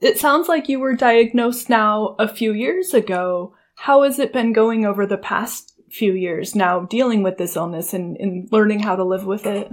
it 0.00 0.18
sounds 0.18 0.48
like 0.48 0.68
you 0.68 0.78
were 0.78 0.94
diagnosed 0.94 1.70
now 1.70 2.14
a 2.18 2.28
few 2.28 2.52
years 2.52 2.92
ago. 2.92 3.54
How 3.74 4.02
has 4.02 4.18
it 4.18 4.34
been 4.34 4.52
going 4.52 4.84
over 4.84 5.06
the 5.06 5.16
past 5.16 5.80
few 5.90 6.12
years 6.12 6.54
now 6.54 6.80
dealing 6.80 7.22
with 7.22 7.38
this 7.38 7.56
illness 7.56 7.94
and, 7.94 8.18
and 8.18 8.48
learning 8.52 8.80
how 8.80 8.96
to 8.96 9.04
live 9.04 9.24
with 9.24 9.46
it? 9.46 9.72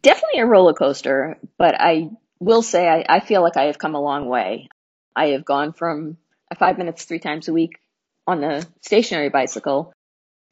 Definitely 0.00 0.40
a 0.40 0.46
roller 0.46 0.72
coaster, 0.72 1.38
but 1.58 1.76
I 1.78 2.10
will 2.42 2.62
say 2.62 2.88
I, 2.88 3.04
I 3.08 3.20
feel 3.20 3.42
like 3.42 3.56
I 3.56 3.64
have 3.64 3.78
come 3.78 3.94
a 3.94 4.00
long 4.00 4.28
way. 4.28 4.68
I 5.14 5.28
have 5.28 5.44
gone 5.44 5.72
from 5.72 6.16
five 6.58 6.78
minutes 6.78 7.04
three 7.04 7.18
times 7.18 7.48
a 7.48 7.52
week 7.52 7.78
on 8.26 8.40
the 8.40 8.66
stationary 8.82 9.30
bicycle 9.30 9.92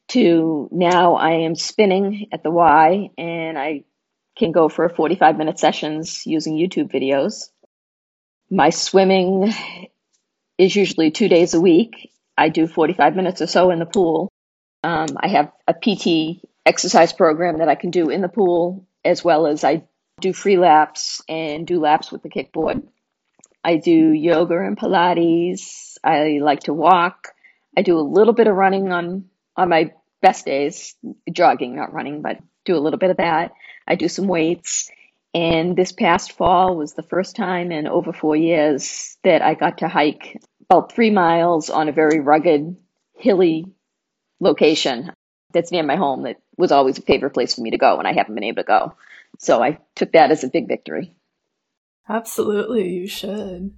to 0.09 0.67
now 0.71 1.15
I 1.15 1.45
am 1.45 1.55
spinning 1.55 2.27
at 2.31 2.43
the 2.43 2.51
Y 2.51 3.09
and 3.17 3.57
I 3.57 3.83
can 4.37 4.51
go 4.51 4.69
for 4.69 4.87
45 4.89 5.37
minute 5.37 5.59
sessions 5.59 6.23
using 6.25 6.57
YouTube 6.57 6.91
videos. 6.91 7.49
My 8.49 8.69
swimming 8.69 9.53
is 10.57 10.75
usually 10.75 11.11
two 11.11 11.27
days 11.27 11.53
a 11.53 11.61
week. 11.61 12.11
I 12.37 12.49
do 12.49 12.67
45 12.67 13.15
minutes 13.15 13.41
or 13.41 13.47
so 13.47 13.71
in 13.71 13.79
the 13.79 13.85
pool. 13.85 14.31
Um, 14.83 15.09
I 15.17 15.27
have 15.27 15.51
a 15.67 15.73
PT 15.73 16.41
exercise 16.65 17.13
program 17.13 17.59
that 17.59 17.69
I 17.69 17.75
can 17.75 17.91
do 17.91 18.09
in 18.09 18.21
the 18.21 18.29
pool 18.29 18.87
as 19.03 19.23
well 19.23 19.47
as 19.47 19.63
I 19.63 19.83
do 20.21 20.33
free 20.33 20.57
laps 20.57 21.21
and 21.27 21.67
do 21.67 21.79
laps 21.79 22.11
with 22.11 22.23
the 22.23 22.29
kickboard. 22.29 22.83
I 23.63 23.77
do 23.77 23.91
yoga 23.91 24.59
and 24.59 24.77
Pilates. 24.77 25.97
I 26.03 26.39
like 26.41 26.61
to 26.61 26.73
walk. 26.73 27.27
I 27.77 27.81
do 27.81 27.97
a 27.97 28.01
little 28.01 28.33
bit 28.33 28.47
of 28.47 28.55
running 28.55 28.91
on 28.91 29.25
on 29.55 29.69
my 29.69 29.91
best 30.21 30.45
days, 30.45 30.95
jogging, 31.31 31.75
not 31.75 31.93
running, 31.93 32.21
but 32.21 32.39
do 32.65 32.75
a 32.75 32.79
little 32.79 32.99
bit 32.99 33.09
of 33.09 33.17
that. 33.17 33.51
I 33.87 33.95
do 33.95 34.07
some 34.07 34.27
weights. 34.27 34.89
And 35.33 35.75
this 35.75 35.91
past 35.91 36.33
fall 36.33 36.75
was 36.75 36.93
the 36.93 37.03
first 37.03 37.35
time 37.35 37.71
in 37.71 37.87
over 37.87 38.11
four 38.11 38.35
years 38.35 39.17
that 39.23 39.41
I 39.41 39.53
got 39.53 39.79
to 39.79 39.87
hike 39.87 40.41
about 40.69 40.91
three 40.91 41.09
miles 41.09 41.69
on 41.69 41.89
a 41.89 41.93
very 41.93 42.19
rugged, 42.19 42.75
hilly 43.15 43.65
location 44.39 45.11
that's 45.53 45.71
near 45.71 45.83
my 45.83 45.95
home 45.95 46.23
that 46.23 46.37
was 46.57 46.71
always 46.71 46.97
a 46.97 47.01
favorite 47.01 47.33
place 47.33 47.55
for 47.55 47.61
me 47.61 47.71
to 47.71 47.77
go 47.77 47.97
and 47.97 48.07
I 48.07 48.13
haven't 48.13 48.35
been 48.35 48.43
able 48.43 48.63
to 48.63 48.67
go. 48.67 48.93
So 49.41 49.61
I 49.61 49.79
took 49.95 50.11
that 50.11 50.29
as 50.29 50.43
a 50.43 50.49
big 50.49 50.67
victory. 50.67 51.15
Absolutely, 52.07 52.89
you 52.89 53.07
should. 53.07 53.73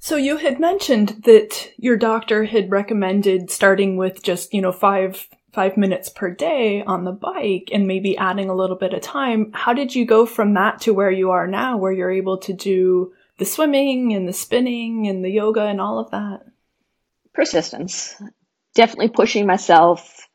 So 0.00 0.16
you 0.16 0.36
had 0.36 0.58
mentioned 0.58 1.22
that 1.24 1.70
your 1.78 1.96
doctor 1.96 2.44
had 2.44 2.72
recommended 2.72 3.52
starting 3.52 3.96
with 3.96 4.24
just, 4.24 4.52
you 4.52 4.60
know, 4.60 4.72
five 4.72 5.28
five 5.52 5.76
minutes 5.76 6.08
per 6.08 6.28
day 6.28 6.82
on 6.82 7.04
the 7.04 7.12
bike 7.12 7.70
and 7.72 7.86
maybe 7.86 8.16
adding 8.18 8.50
a 8.50 8.54
little 8.54 8.76
bit 8.76 8.92
of 8.92 9.00
time. 9.00 9.52
How 9.54 9.72
did 9.72 9.94
you 9.94 10.04
go 10.04 10.26
from 10.26 10.54
that 10.54 10.82
to 10.82 10.92
where 10.92 11.10
you 11.10 11.30
are 11.30 11.46
now, 11.46 11.78
where 11.78 11.92
you're 11.92 12.10
able 12.10 12.38
to 12.40 12.52
do 12.52 13.14
the 13.38 13.46
swimming 13.46 14.12
and 14.12 14.28
the 14.28 14.34
spinning 14.34 15.06
and 15.06 15.24
the 15.24 15.30
yoga 15.30 15.62
and 15.62 15.80
all 15.80 16.00
of 16.00 16.10
that? 16.10 16.40
Persistence. 17.32 18.20
Definitely 18.74 19.10
pushing 19.10 19.46
myself. 19.46 20.28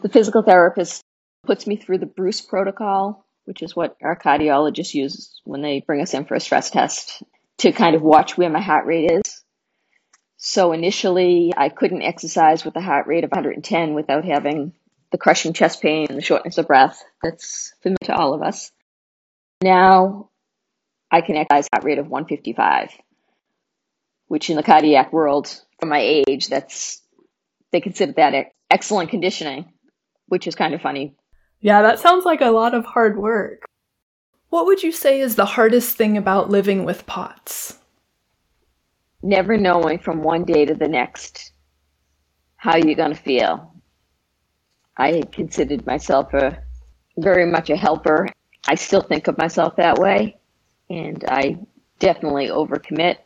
The 0.00 0.10
physical 0.10 0.42
therapist 0.42 1.02
puts 1.44 1.66
me 1.66 1.76
through 1.76 1.98
the 1.98 2.06
Bruce 2.06 2.42
protocol, 2.42 3.26
which 3.50 3.62
is 3.62 3.74
what 3.74 3.96
our 4.00 4.14
cardiologists 4.14 4.94
use 4.94 5.40
when 5.42 5.60
they 5.60 5.82
bring 5.84 6.00
us 6.00 6.14
in 6.14 6.24
for 6.24 6.36
a 6.36 6.40
stress 6.40 6.70
test 6.70 7.20
to 7.58 7.72
kind 7.72 7.96
of 7.96 8.00
watch 8.00 8.38
where 8.38 8.48
my 8.48 8.60
heart 8.60 8.86
rate 8.86 9.10
is. 9.10 9.42
So 10.36 10.70
initially, 10.70 11.52
I 11.56 11.68
couldn't 11.68 12.02
exercise 12.02 12.64
with 12.64 12.76
a 12.76 12.80
heart 12.80 13.08
rate 13.08 13.24
of 13.24 13.32
110 13.32 13.94
without 13.94 14.24
having 14.24 14.72
the 15.10 15.18
crushing 15.18 15.52
chest 15.52 15.82
pain 15.82 16.06
and 16.08 16.16
the 16.16 16.22
shortness 16.22 16.58
of 16.58 16.68
breath 16.68 17.02
that's 17.24 17.74
familiar 17.82 17.96
to 18.04 18.14
all 18.14 18.34
of 18.34 18.42
us. 18.42 18.70
Now 19.60 20.30
I 21.10 21.20
can 21.20 21.34
exercise 21.34 21.66
heart 21.72 21.82
rate 21.82 21.98
of 21.98 22.06
155, 22.06 22.92
which 24.28 24.48
in 24.48 24.54
the 24.54 24.62
cardiac 24.62 25.12
world, 25.12 25.48
for 25.80 25.86
my 25.86 25.98
age, 25.98 26.46
that's 26.46 27.02
they 27.72 27.80
consider 27.80 28.12
that 28.12 28.52
excellent 28.70 29.10
conditioning, 29.10 29.72
which 30.28 30.46
is 30.46 30.54
kind 30.54 30.72
of 30.72 30.80
funny. 30.80 31.16
Yeah, 31.60 31.82
that 31.82 31.98
sounds 31.98 32.24
like 32.24 32.40
a 32.40 32.50
lot 32.50 32.74
of 32.74 32.84
hard 32.84 33.18
work. 33.18 33.64
What 34.48 34.66
would 34.66 34.82
you 34.82 34.92
say 34.92 35.20
is 35.20 35.36
the 35.36 35.44
hardest 35.44 35.96
thing 35.96 36.16
about 36.16 36.50
living 36.50 36.84
with 36.84 37.06
POTS? 37.06 37.80
never 39.22 39.56
knowing 39.56 39.98
from 39.98 40.22
one 40.22 40.44
day 40.44 40.64
to 40.64 40.74
the 40.74 40.88
next 40.88 41.52
how 42.56 42.76
you're 42.76 42.94
going 42.94 43.14
to 43.14 43.22
feel. 43.22 43.74
I 44.96 45.22
considered 45.32 45.86
myself 45.86 46.32
a 46.34 46.62
very 47.16 47.46
much 47.46 47.70
a 47.70 47.76
helper. 47.76 48.28
I 48.68 48.74
still 48.74 49.00
think 49.00 49.28
of 49.28 49.38
myself 49.38 49.76
that 49.76 49.98
way, 49.98 50.38
and 50.90 51.24
I 51.28 51.58
definitely 51.98 52.48
overcommit. 52.48 53.16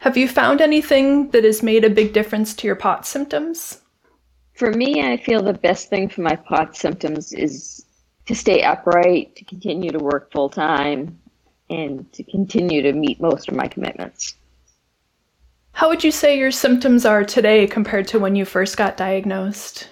Have 0.00 0.16
you 0.16 0.28
found 0.28 0.60
anything 0.60 1.30
that 1.30 1.44
has 1.44 1.62
made 1.62 1.84
a 1.84 1.90
big 1.90 2.12
difference 2.12 2.54
to 2.54 2.66
your 2.66 2.76
POT 2.76 3.06
symptoms? 3.06 3.82
For 4.56 4.72
me, 4.72 5.02
I 5.02 5.18
feel 5.18 5.42
the 5.42 5.52
best 5.52 5.90
thing 5.90 6.08
for 6.08 6.22
my 6.22 6.34
POT 6.34 6.74
symptoms 6.74 7.32
is 7.34 7.84
to 8.24 8.34
stay 8.34 8.62
upright, 8.62 9.36
to 9.36 9.44
continue 9.44 9.90
to 9.90 9.98
work 9.98 10.32
full 10.32 10.48
time, 10.48 11.18
and 11.68 12.10
to 12.12 12.22
continue 12.22 12.80
to 12.80 12.92
meet 12.92 13.20
most 13.20 13.48
of 13.48 13.54
my 13.54 13.68
commitments. 13.68 14.34
How 15.72 15.88
would 15.88 16.02
you 16.02 16.10
say 16.10 16.38
your 16.38 16.50
symptoms 16.50 17.04
are 17.04 17.22
today 17.22 17.66
compared 17.66 18.08
to 18.08 18.18
when 18.18 18.34
you 18.34 18.46
first 18.46 18.78
got 18.78 18.96
diagnosed? 18.96 19.88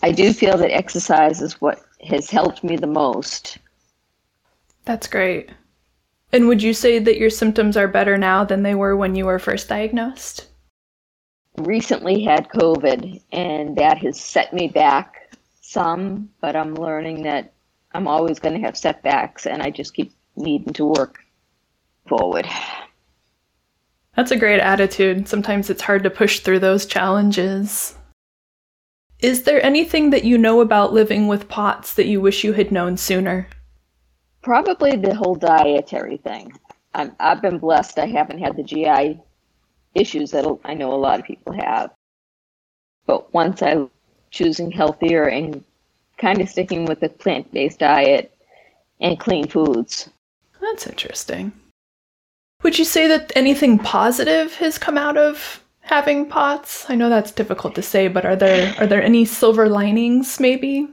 I 0.00 0.12
do 0.12 0.32
feel 0.32 0.56
that 0.58 0.72
exercise 0.72 1.42
is 1.42 1.60
what 1.60 1.82
has 2.08 2.30
helped 2.30 2.62
me 2.62 2.76
the 2.76 2.86
most. 2.86 3.58
That's 4.84 5.08
great. 5.08 5.50
And 6.32 6.46
would 6.46 6.62
you 6.62 6.72
say 6.72 7.00
that 7.00 7.18
your 7.18 7.30
symptoms 7.30 7.76
are 7.76 7.88
better 7.88 8.16
now 8.16 8.44
than 8.44 8.62
they 8.62 8.76
were 8.76 8.96
when 8.96 9.16
you 9.16 9.26
were 9.26 9.40
first 9.40 9.68
diagnosed? 9.68 10.46
Recently 11.58 12.22
had 12.22 12.48
COVID, 12.48 13.20
and 13.30 13.76
that 13.76 13.98
has 13.98 14.20
set 14.20 14.52
me 14.52 14.68
back 14.68 15.36
some, 15.60 16.30
but 16.40 16.56
I'm 16.56 16.74
learning 16.74 17.22
that 17.22 17.52
I'm 17.92 18.08
always 18.08 18.38
going 18.38 18.54
to 18.54 18.66
have 18.66 18.76
setbacks, 18.76 19.46
and 19.46 19.62
I 19.62 19.70
just 19.70 19.94
keep 19.94 20.12
needing 20.36 20.72
to 20.74 20.86
work 20.86 21.18
forward. 22.08 22.46
That's 24.16 24.30
a 24.30 24.36
great 24.36 24.60
attitude. 24.60 25.28
Sometimes 25.28 25.70
it's 25.70 25.82
hard 25.82 26.02
to 26.04 26.10
push 26.10 26.40
through 26.40 26.58
those 26.58 26.86
challenges. 26.86 27.96
Is 29.20 29.44
there 29.44 29.64
anything 29.64 30.10
that 30.10 30.24
you 30.24 30.36
know 30.36 30.60
about 30.60 30.92
living 30.92 31.28
with 31.28 31.48
POTS 31.48 31.94
that 31.94 32.06
you 32.06 32.20
wish 32.20 32.44
you 32.44 32.52
had 32.52 32.72
known 32.72 32.96
sooner? 32.96 33.48
Probably 34.42 34.96
the 34.96 35.14
whole 35.14 35.36
dietary 35.36 36.16
thing. 36.16 36.52
i 36.94 37.10
have 37.20 37.40
been 37.40 37.58
blessed. 37.58 37.98
I 37.98 38.06
haven't 38.06 38.40
had 38.40 38.56
the 38.56 38.64
GI 38.64 39.20
issues 39.94 40.30
that 40.30 40.46
I 40.64 40.74
know 40.74 40.92
a 40.92 40.96
lot 40.96 41.18
of 41.20 41.26
people 41.26 41.52
have. 41.52 41.90
But 43.06 43.32
once 43.34 43.62
I 43.62 43.86
choosing 44.30 44.70
healthier 44.70 45.28
and 45.28 45.62
kind 46.18 46.40
of 46.40 46.48
sticking 46.48 46.86
with 46.86 47.02
a 47.02 47.08
plant 47.08 47.52
based 47.52 47.80
diet 47.80 48.34
and 49.00 49.18
clean 49.18 49.46
foods, 49.46 50.08
that's 50.60 50.86
interesting. 50.86 51.52
Would 52.62 52.78
you 52.78 52.84
say 52.84 53.08
that 53.08 53.32
anything 53.34 53.78
positive 53.78 54.54
has 54.54 54.78
come 54.78 54.96
out 54.96 55.16
of 55.16 55.62
having 55.80 56.28
pots? 56.28 56.86
I 56.88 56.94
know 56.94 57.08
that's 57.08 57.32
difficult 57.32 57.74
to 57.74 57.82
say, 57.82 58.08
but 58.08 58.24
are 58.24 58.36
there 58.36 58.74
are 58.78 58.86
there 58.86 59.02
any 59.02 59.24
silver 59.24 59.68
linings 59.68 60.38
maybe? 60.38 60.88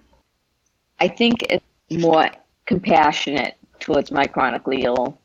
I 0.99 1.07
think 1.07 1.43
it's 1.43 1.63
more 1.91 2.29
compassionate 2.65 3.55
towards 3.79 4.11
my 4.11 4.25
chronically 4.25 4.83
ill 4.83 5.17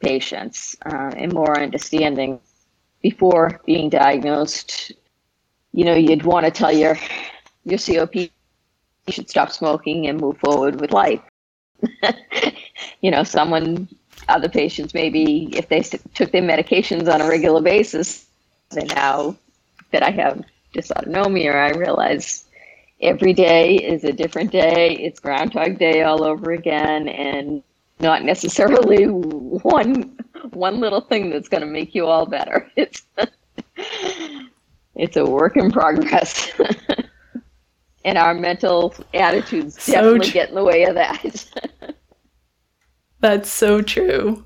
patients 0.00 0.76
uh, 0.84 1.12
and 1.16 1.32
more 1.32 1.58
understanding. 1.58 2.40
Before 3.04 3.60
being 3.66 3.90
diagnosed, 3.90 4.92
you 5.74 5.84
know, 5.84 5.94
you'd 5.94 6.22
want 6.22 6.46
to 6.46 6.50
tell 6.50 6.72
your 6.72 6.96
your 7.66 7.78
COPD 7.78 8.30
you 9.06 9.12
should 9.12 9.28
stop 9.28 9.50
smoking 9.50 10.06
and 10.06 10.18
move 10.18 10.38
forward 10.38 10.80
with 10.80 10.90
life. 10.90 11.20
you 13.02 13.10
know, 13.10 13.22
someone, 13.22 13.88
other 14.28 14.48
patients, 14.48 14.94
maybe 14.94 15.50
if 15.52 15.68
they 15.68 15.82
took 16.14 16.32
their 16.32 16.40
medications 16.40 17.12
on 17.12 17.20
a 17.20 17.28
regular 17.28 17.60
basis, 17.60 18.26
and 18.74 18.88
now 18.94 19.36
that 19.90 20.02
I 20.02 20.10
have 20.10 20.42
dysautonomia, 20.74 21.54
I 21.54 21.76
realize 21.76 22.46
every 23.02 23.34
day 23.34 23.74
is 23.74 24.04
a 24.04 24.12
different 24.14 24.50
day. 24.50 24.96
It's 24.96 25.20
Groundhog 25.20 25.78
Day 25.78 26.02
all 26.04 26.24
over 26.24 26.52
again, 26.52 27.08
and 27.08 27.62
not 28.00 28.24
necessarily 28.24 29.04
one 29.08 30.13
one 30.52 30.80
little 30.80 31.00
thing 31.00 31.30
that's 31.30 31.48
going 31.48 31.62
to 31.62 31.66
make 31.66 31.94
you 31.94 32.06
all 32.06 32.26
better. 32.26 32.70
It's 32.76 33.02
it's 34.94 35.16
a 35.16 35.24
work 35.24 35.56
in 35.56 35.72
progress. 35.72 36.52
and 38.04 38.16
our 38.16 38.34
mental 38.34 38.94
attitudes 39.12 39.82
so 39.82 39.92
definitely 39.92 40.30
get 40.30 40.48
in 40.50 40.54
the 40.54 40.64
way 40.64 40.84
of 40.84 40.94
that. 40.94 41.94
That's 43.20 43.50
so 43.50 43.82
true. 43.82 44.44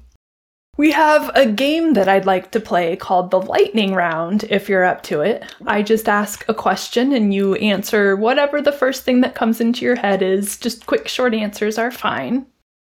We 0.79 0.93
have 0.93 1.31
a 1.35 1.45
game 1.45 1.95
that 1.95 2.09
I'd 2.09 2.25
like 2.25 2.53
to 2.53 2.61
play 2.61 2.97
called 2.97 3.31
the 3.31 3.41
lightning 3.41 3.95
round 3.95 4.45
if 4.45 4.69
you're 4.69 4.85
up 4.85 5.03
to 5.05 5.21
it. 5.21 5.45
I 5.67 5.83
just 5.83 6.09
ask 6.09 6.49
a 6.49 6.55
question 6.55 7.13
and 7.13 7.35
you 7.35 7.57
answer 7.57 8.15
whatever 8.15 8.63
the 8.63 8.73
first 8.73 9.05
thing 9.05 9.21
that 9.23 9.35
comes 9.35 9.61
into 9.61 9.85
your 9.85 9.97
head 9.97 10.23
is. 10.23 10.57
Just 10.57 10.87
quick, 10.87 11.09
short 11.09 11.35
answers 11.35 11.77
are 11.77 11.91
fine. 11.91 12.47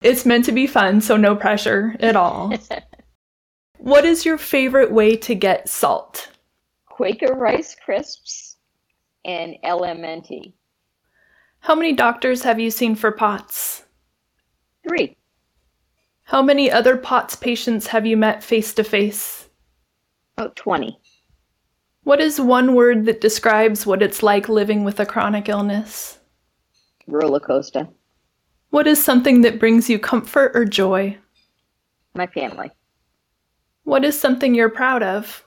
It's 0.02 0.24
meant 0.24 0.44
to 0.44 0.52
be 0.52 0.66
fun, 0.66 1.00
so 1.00 1.16
no 1.16 1.34
pressure 1.34 1.96
at 2.00 2.16
all. 2.16 2.52
What 3.82 4.04
is 4.04 4.24
your 4.24 4.38
favorite 4.38 4.92
way 4.92 5.16
to 5.16 5.34
get 5.34 5.68
salt? 5.68 6.30
Quaker 6.86 7.34
Rice 7.34 7.74
Crisps 7.84 8.56
and 9.24 9.56
LMNT. 9.64 10.52
How 11.58 11.74
many 11.74 11.92
doctors 11.92 12.44
have 12.44 12.60
you 12.60 12.70
seen 12.70 12.94
for 12.94 13.10
POTS? 13.10 13.84
Three. 14.86 15.16
How 16.22 16.42
many 16.42 16.70
other 16.70 16.96
POTS 16.96 17.34
patients 17.34 17.88
have 17.88 18.06
you 18.06 18.16
met 18.16 18.44
face 18.44 18.72
to 18.74 18.84
face? 18.84 19.48
About 20.38 20.54
20. 20.54 20.96
What 22.04 22.20
is 22.20 22.40
one 22.40 22.76
word 22.76 23.04
that 23.06 23.20
describes 23.20 23.84
what 23.84 24.00
it's 24.00 24.22
like 24.22 24.48
living 24.48 24.84
with 24.84 25.00
a 25.00 25.06
chronic 25.06 25.48
illness? 25.48 26.18
Roller 27.08 27.40
coaster. 27.40 27.88
What 28.70 28.86
is 28.86 29.02
something 29.02 29.40
that 29.40 29.58
brings 29.58 29.90
you 29.90 29.98
comfort 29.98 30.52
or 30.54 30.64
joy? 30.64 31.18
My 32.14 32.28
family. 32.28 32.70
What 33.84 34.04
is 34.04 34.18
something 34.18 34.54
you're 34.54 34.70
proud 34.70 35.02
of? 35.02 35.44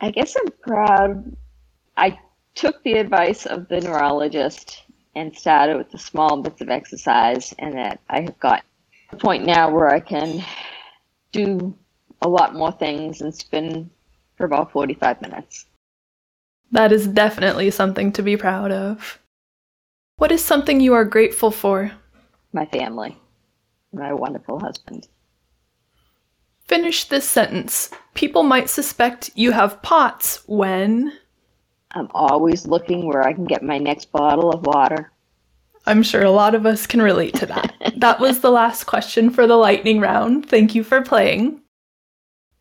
I 0.00 0.10
guess 0.10 0.36
I'm 0.36 0.52
proud. 0.62 1.36
I 1.96 2.18
took 2.54 2.82
the 2.82 2.94
advice 2.94 3.46
of 3.46 3.68
the 3.68 3.80
neurologist 3.80 4.82
and 5.14 5.36
started 5.36 5.76
with 5.76 5.90
the 5.90 5.98
small 5.98 6.40
bits 6.40 6.60
of 6.60 6.68
exercise, 6.68 7.54
and 7.58 7.74
that 7.74 8.00
I 8.08 8.20
have 8.22 8.38
got 8.38 8.64
a 9.10 9.16
point 9.16 9.44
now 9.44 9.70
where 9.70 9.92
I 9.92 10.00
can 10.00 10.44
do 11.32 11.76
a 12.22 12.28
lot 12.28 12.54
more 12.54 12.72
things 12.72 13.20
and 13.20 13.34
spin 13.34 13.90
for 14.36 14.46
about 14.46 14.72
45 14.72 15.20
minutes. 15.20 15.66
That 16.72 16.92
is 16.92 17.08
definitely 17.08 17.70
something 17.70 18.12
to 18.12 18.22
be 18.22 18.36
proud 18.36 18.70
of. 18.70 19.18
What 20.16 20.30
is 20.30 20.44
something 20.44 20.80
you 20.80 20.94
are 20.94 21.04
grateful 21.04 21.50
for? 21.50 21.92
My 22.52 22.66
family, 22.66 23.18
my 23.92 24.12
wonderful 24.12 24.60
husband. 24.60 25.08
Finish 26.70 27.06
this 27.06 27.28
sentence. 27.28 27.90
People 28.14 28.44
might 28.44 28.70
suspect 28.70 29.32
you 29.34 29.50
have 29.50 29.82
POTS 29.82 30.44
when. 30.46 31.12
I'm 31.90 32.06
always 32.14 32.64
looking 32.64 33.08
where 33.08 33.26
I 33.26 33.32
can 33.32 33.44
get 33.44 33.64
my 33.64 33.76
next 33.76 34.12
bottle 34.12 34.52
of 34.52 34.64
water. 34.64 35.10
I'm 35.86 36.04
sure 36.04 36.22
a 36.22 36.30
lot 36.30 36.54
of 36.54 36.66
us 36.66 36.86
can 36.86 37.02
relate 37.02 37.34
to 37.34 37.46
that. 37.46 37.74
that 37.96 38.20
was 38.20 38.38
the 38.38 38.52
last 38.52 38.84
question 38.84 39.30
for 39.30 39.48
the 39.48 39.56
lightning 39.56 39.98
round. 39.98 40.48
Thank 40.48 40.76
you 40.76 40.84
for 40.84 41.02
playing. 41.02 41.60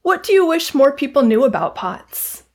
What 0.01 0.23
do 0.23 0.33
you 0.33 0.47
wish 0.47 0.73
more 0.73 0.91
people 0.91 1.21
knew 1.21 1.43
about 1.43 1.75
POTS? 1.75 2.45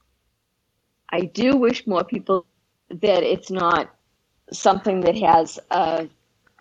I 1.11 1.21
do 1.21 1.57
wish 1.57 1.87
more 1.87 2.03
people 2.03 2.47
that 2.89 3.23
it's 3.23 3.53
not 3.53 3.95
something 4.51 5.03
that 5.03 5.17
has 5.19 5.61
a 5.71 6.09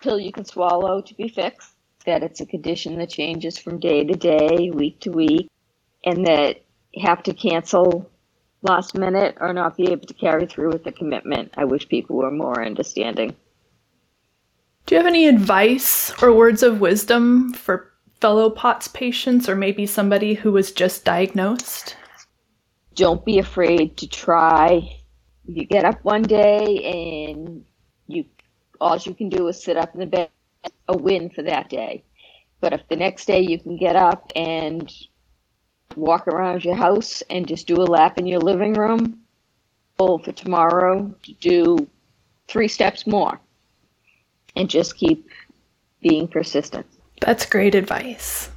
pill 0.00 0.20
you 0.20 0.30
can 0.30 0.44
swallow 0.44 1.00
to 1.00 1.14
be 1.14 1.26
fixed, 1.26 1.73
that 2.06 2.22
it's 2.22 2.40
a 2.40 2.46
condition 2.46 2.98
that 2.98 3.10
changes 3.10 3.58
from 3.58 3.80
day 3.80 4.04
to 4.04 4.14
day, 4.14 4.70
week 4.70 5.00
to 5.00 5.10
week, 5.10 5.50
and 6.04 6.26
that 6.26 6.62
have 7.02 7.22
to 7.24 7.34
cancel 7.34 8.10
last 8.62 8.96
minute 8.96 9.36
or 9.40 9.52
not 9.52 9.76
be 9.76 9.90
able 9.90 10.06
to 10.06 10.14
carry 10.14 10.46
through 10.46 10.70
with 10.70 10.84
the 10.84 10.92
commitment. 10.92 11.52
I 11.56 11.64
wish 11.64 11.88
people 11.88 12.16
were 12.16 12.30
more 12.30 12.64
understanding. 12.64 13.36
Do 14.86 14.94
you 14.94 14.98
have 14.98 15.06
any 15.06 15.28
advice 15.28 16.12
or 16.22 16.32
words 16.32 16.62
of 16.62 16.80
wisdom 16.80 17.52
for 17.54 17.92
fellow 18.20 18.50
POTS 18.50 18.88
patients 18.88 19.48
or 19.48 19.56
maybe 19.56 19.86
somebody 19.86 20.34
who 20.34 20.52
was 20.52 20.72
just 20.72 21.04
diagnosed? 21.04 21.96
Don't 22.94 23.24
be 23.24 23.38
afraid 23.38 23.96
to 23.98 24.06
try. 24.06 25.00
You 25.46 25.64
get 25.64 25.84
up 25.84 26.04
one 26.04 26.22
day 26.22 27.34
and 27.34 27.64
you 28.06 28.24
all 28.80 28.96
you 28.98 29.14
can 29.14 29.28
do 29.28 29.48
is 29.48 29.62
sit 29.62 29.76
up 29.76 29.94
in 29.94 30.00
the 30.00 30.06
bed, 30.06 30.28
a 30.88 30.96
win 30.96 31.30
for 31.30 31.42
that 31.42 31.68
day. 31.68 32.04
But 32.60 32.72
if 32.72 32.88
the 32.88 32.96
next 32.96 33.26
day 33.26 33.40
you 33.40 33.58
can 33.58 33.76
get 33.76 33.96
up 33.96 34.32
and 34.34 34.92
walk 35.96 36.26
around 36.28 36.64
your 36.64 36.74
house 36.74 37.22
and 37.30 37.46
just 37.46 37.66
do 37.66 37.76
a 37.76 37.84
lap 37.84 38.18
in 38.18 38.26
your 38.26 38.40
living 38.40 38.74
room, 38.74 39.20
goal 39.98 40.18
for 40.18 40.32
tomorrow 40.32 41.14
to 41.22 41.32
do 41.34 41.88
three 42.48 42.68
steps 42.68 43.06
more 43.06 43.40
and 44.56 44.68
just 44.68 44.96
keep 44.96 45.28
being 46.00 46.28
persistent. 46.28 46.86
That's 47.20 47.46
great 47.46 47.74
advice. 47.74 48.50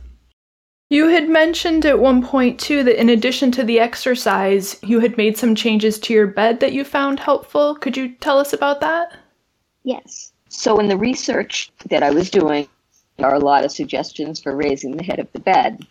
You 0.90 1.10
had 1.10 1.28
mentioned 1.28 1.86
at 1.86 2.00
one 2.00 2.26
point, 2.26 2.60
too, 2.60 2.82
that 2.84 3.00
in 3.00 3.10
addition 3.10 3.52
to 3.52 3.64
the 3.64 3.80
exercise, 3.80 4.80
you 4.82 5.02
had 5.02 5.18
made 5.18 5.38
some 5.38 5.54
changes 5.54 6.00
to 6.00 6.14
your 6.14 6.28
bed 6.28 6.62
that 6.62 6.72
you 6.72 6.86
found 6.86 7.20
helpful. 7.20 7.76
Could 7.76 7.98
you 7.98 8.16
tell 8.16 8.40
us 8.40 8.54
about 8.54 8.80
that? 8.80 9.14
Yes. 9.84 10.32
So, 10.50 10.80
in 10.80 10.88
the 10.88 10.98
research 10.98 11.72
that 11.90 12.04
I 12.04 12.12
was 12.12 12.30
doing, 12.30 12.68
there 13.18 13.28
are 13.28 13.36
a 13.36 13.40
lot 13.40 13.66
of 13.66 13.72
suggestions 13.72 14.40
for 14.40 14.56
raising 14.56 14.96
the 14.96 15.04
head 15.04 15.20
of 15.20 15.32
the 15.34 15.40
bed. 15.40 15.86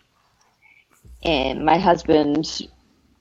And 1.23 1.65
my 1.65 1.77
husband 1.77 2.67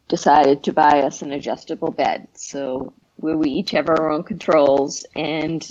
decided 0.08 0.62
to 0.64 0.72
buy 0.72 1.02
us 1.02 1.22
an 1.22 1.32
adjustable 1.32 1.90
bed. 1.90 2.28
So, 2.34 2.92
where 3.16 3.36
we 3.36 3.50
each 3.50 3.72
have 3.72 3.88
our 3.88 4.10
own 4.10 4.22
controls, 4.22 5.04
and 5.14 5.68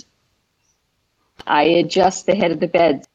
I 1.46 1.62
adjust 1.62 2.26
the 2.26 2.34
head 2.34 2.50
of 2.50 2.60
the 2.60 2.68
bed 2.68 3.06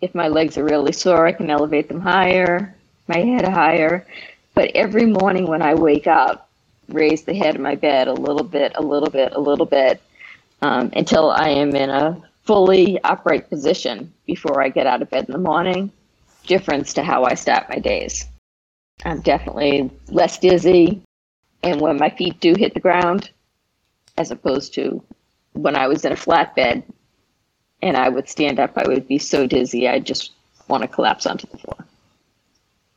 if 0.00 0.14
my 0.14 0.28
legs 0.28 0.56
are 0.56 0.64
really 0.64 0.92
sore, 0.92 1.26
I 1.26 1.32
can 1.32 1.50
elevate 1.50 1.88
them 1.88 2.00
higher, 2.00 2.74
my 3.08 3.18
head 3.18 3.44
higher. 3.44 4.06
But 4.54 4.70
every 4.74 5.06
morning 5.06 5.46
when 5.46 5.62
I 5.62 5.74
wake 5.74 6.06
up, 6.06 6.48
raise 6.88 7.22
the 7.24 7.34
head 7.34 7.56
of 7.56 7.60
my 7.60 7.74
bed 7.74 8.08
a 8.08 8.12
little 8.12 8.44
bit, 8.44 8.72
a 8.76 8.82
little 8.82 9.10
bit, 9.10 9.32
a 9.34 9.40
little 9.40 9.66
bit, 9.66 10.00
um, 10.62 10.90
until 10.94 11.30
I 11.30 11.48
am 11.48 11.74
in 11.74 11.90
a 11.90 12.20
fully 12.44 12.98
upright 13.04 13.48
position 13.48 14.12
before 14.26 14.62
I 14.62 14.68
get 14.70 14.86
out 14.86 15.02
of 15.02 15.10
bed 15.10 15.26
in 15.26 15.32
the 15.32 15.38
morning. 15.38 15.92
Difference 16.46 16.94
to 16.94 17.02
how 17.02 17.24
I 17.24 17.34
start 17.34 17.68
my 17.68 17.78
days. 17.78 18.24
I'm 19.04 19.20
definitely 19.20 19.90
less 20.08 20.38
dizzy, 20.38 21.02
and 21.62 21.80
when 21.80 21.98
my 21.98 22.10
feet 22.10 22.40
do 22.40 22.54
hit 22.56 22.74
the 22.74 22.80
ground, 22.80 23.30
as 24.16 24.30
opposed 24.30 24.74
to 24.74 25.02
when 25.52 25.76
I 25.76 25.86
was 25.88 26.04
in 26.04 26.12
a 26.12 26.16
flat 26.16 26.56
bed, 26.56 26.82
and 27.82 27.96
I 27.96 28.08
would 28.08 28.28
stand 28.28 28.58
up, 28.58 28.72
I 28.76 28.88
would 28.88 29.06
be 29.06 29.18
so 29.18 29.46
dizzy, 29.46 29.88
I'd 29.88 30.06
just 30.06 30.32
want 30.68 30.82
to 30.82 30.88
collapse 30.88 31.26
onto 31.26 31.46
the 31.46 31.58
floor. 31.58 31.86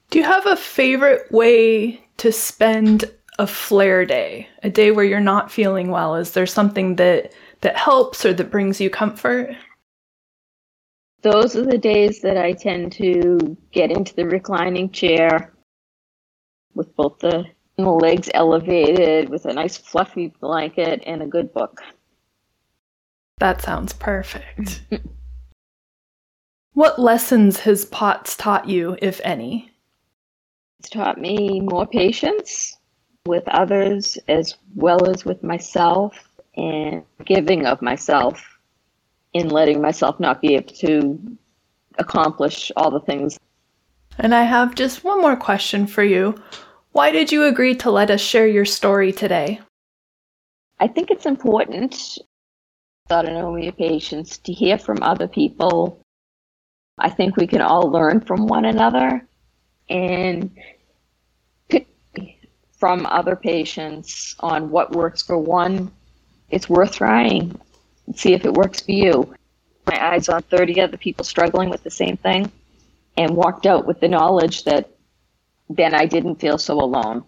Do 0.10 0.20
you 0.20 0.26
have 0.26 0.46
a 0.46 0.56
favorite 0.56 1.32
way 1.32 2.04
to 2.18 2.32
spend 2.32 3.06
a 3.40 3.48
flare 3.48 4.06
day, 4.06 4.48
a 4.64 4.70
day 4.70 4.92
where 4.92 5.06
you're 5.06 5.20
not 5.20 5.52
feeling 5.52 5.90
well? 5.90 6.16
Is 6.16 6.32
there 6.32 6.46
something 6.46 6.96
that 6.98 7.32
that 7.62 7.78
helps 7.78 8.26
or 8.26 8.34
that 8.34 8.52
brings 8.52 8.82
you 8.82 8.90
comfort? 8.90 9.56
Those 11.22 11.56
are 11.56 11.66
the 11.66 11.78
days 11.78 12.22
that 12.22 12.38
I 12.38 12.54
tend 12.54 12.92
to 12.94 13.56
get 13.72 13.92
into 13.92 14.16
the 14.16 14.26
reclining 14.26 14.90
chair 14.92 15.54
with 16.74 16.96
both 16.96 17.20
the 17.20 17.46
legs 17.78 18.30
elevated 18.34 19.30
with 19.30 19.46
a 19.46 19.54
nice 19.54 19.78
fluffy 19.78 20.34
blanket 20.40 21.04
and 21.06 21.22
a 21.22 21.28
good 21.28 21.54
book. 21.54 21.82
That 23.40 23.62
sounds 23.62 23.94
perfect. 23.94 24.82
Mm-hmm. 24.92 25.08
what 26.74 27.00
lessons 27.00 27.62
has 27.62 27.86
POTS 27.86 28.36
taught 28.38 28.70
you, 28.70 28.98
if 29.02 29.20
any? 29.24 29.72
It's 30.80 30.90
taught 30.90 31.20
me 31.20 31.60
more 31.60 31.86
patience 31.86 32.78
with 33.26 33.48
others 33.48 34.18
as 34.28 34.56
well 34.76 35.08
as 35.10 35.26
with 35.26 35.44
myself 35.44 36.31
and 36.56 37.04
giving 37.26 37.66
of 37.66 37.82
myself 37.82 38.44
in 39.34 39.50
letting 39.50 39.82
myself 39.82 40.20
not 40.20 40.42
be 40.42 40.56
able 40.56 40.74
to 40.74 41.38
accomplish 41.98 42.72
all 42.76 42.92
the 42.92 43.00
things. 43.00 43.40
And 44.18 44.36
I 44.36 44.44
have 44.44 44.76
just 44.76 45.04
one 45.04 45.22
more 45.22 45.38
question 45.38 45.88
for 45.88 46.04
you. 46.04 46.36
Why 46.92 47.12
did 47.12 47.32
you 47.32 47.46
agree 47.46 47.76
to 47.76 47.92
let 47.92 48.12
us 48.12 48.20
share 48.20 48.48
your 48.48 48.66
story 48.66 49.14
today? 49.14 49.62
I 50.80 50.88
think 50.88 51.12
it's 51.12 51.26
important 51.26 52.20
autonomia 53.10 53.76
patients 53.76 54.38
to 54.40 54.54
hear 54.54 54.78
from 54.78 55.02
other 55.02 55.28
people. 55.28 56.02
I 56.98 57.10
think 57.10 57.36
we 57.36 57.48
can 57.48 57.62
all 57.62 57.90
learn 57.90 58.22
from 58.22 58.48
one 58.48 58.66
another 58.66 59.28
and 59.90 60.50
from 62.78 63.06
other 63.06 63.36
patients 63.36 64.36
on 64.40 64.70
what 64.70 64.96
works 64.96 65.22
for 65.22 65.38
one. 65.38 65.92
It's 66.52 66.70
worth 66.70 66.96
trying. 66.96 67.60
See 68.16 68.34
if 68.34 68.46
it 68.46 68.54
works 68.54 68.82
for 68.82 68.92
you. 68.92 69.34
My 69.88 70.14
eyes 70.14 70.30
on 70.30 70.44
30 70.44 70.82
other 70.82 70.98
people 70.98 71.26
struggling 71.26 71.70
with 71.70 71.84
the 71.84 71.90
same 71.90 72.18
thing 72.18 72.52
and 73.18 73.36
walked 73.36 73.66
out 73.66 73.86
with 73.86 74.00
the 74.00 74.08
knowledge 74.08 74.64
that 74.66 74.90
then 75.70 75.94
I 75.94 76.06
didn't 76.06 76.36
feel 76.36 76.58
so 76.58 76.80
alone. 76.80 77.24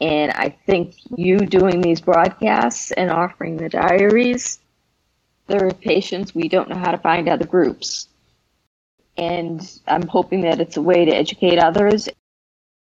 And 0.00 0.32
I 0.32 0.50
think 0.66 0.96
you 1.16 1.38
doing 1.38 1.80
these 1.80 2.00
broadcasts 2.00 2.90
and 2.92 3.10
offering 3.10 3.56
the 3.56 3.68
diaries 3.68 4.58
there 5.46 5.66
are 5.66 5.74
patients 5.74 6.34
we 6.34 6.48
don't 6.48 6.68
know 6.68 6.76
how 6.76 6.90
to 6.90 6.98
find 6.98 7.28
other 7.28 7.46
groups. 7.46 8.08
And 9.16 9.60
I'm 9.86 10.08
hoping 10.08 10.40
that 10.42 10.60
it's 10.60 10.76
a 10.76 10.82
way 10.82 11.04
to 11.04 11.14
educate 11.14 11.58
others. 11.58 12.08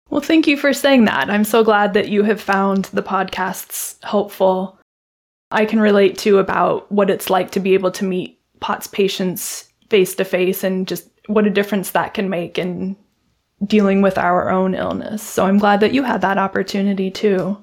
Well, 0.09 0.21
thank 0.21 0.47
you 0.47 0.57
for 0.57 0.73
saying 0.73 1.05
that. 1.05 1.29
I'm 1.29 1.43
so 1.43 1.63
glad 1.63 1.93
that 1.93 2.09
you 2.09 2.23
have 2.23 2.41
found 2.41 2.85
the 2.85 3.03
podcasts 3.03 4.03
helpful. 4.03 4.78
I 5.51 5.65
can 5.65 5.79
relate 5.79 6.17
to 6.19 6.37
about 6.37 6.91
what 6.91 7.09
it's 7.09 7.29
like 7.29 7.51
to 7.51 7.59
be 7.59 7.73
able 7.73 7.91
to 7.91 8.05
meet 8.05 8.39
POTS 8.59 8.87
patients 8.87 9.69
face 9.89 10.15
to 10.15 10.25
face 10.25 10.63
and 10.63 10.87
just 10.87 11.09
what 11.27 11.47
a 11.47 11.49
difference 11.49 11.91
that 11.91 12.13
can 12.13 12.29
make 12.29 12.57
in 12.57 12.95
dealing 13.65 14.01
with 14.01 14.17
our 14.17 14.49
own 14.49 14.73
illness. 14.73 15.21
So 15.23 15.45
I'm 15.45 15.57
glad 15.57 15.79
that 15.79 15.93
you 15.93 16.03
had 16.03 16.21
that 16.21 16.37
opportunity 16.37 17.11
too. 17.11 17.57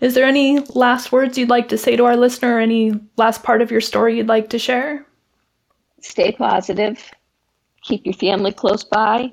Is 0.00 0.14
there 0.14 0.26
any 0.26 0.60
last 0.74 1.10
words 1.10 1.38
you'd 1.38 1.48
like 1.48 1.68
to 1.70 1.78
say 1.78 1.96
to 1.96 2.04
our 2.04 2.16
listener? 2.16 2.56
Or 2.56 2.60
any 2.60 2.92
last 3.16 3.42
part 3.42 3.62
of 3.62 3.70
your 3.70 3.80
story 3.80 4.16
you'd 4.16 4.28
like 4.28 4.50
to 4.50 4.58
share? 4.58 5.06
Stay 6.02 6.32
positive. 6.32 7.10
Keep 7.82 8.04
your 8.04 8.14
family 8.14 8.52
close 8.52 8.84
by. 8.84 9.32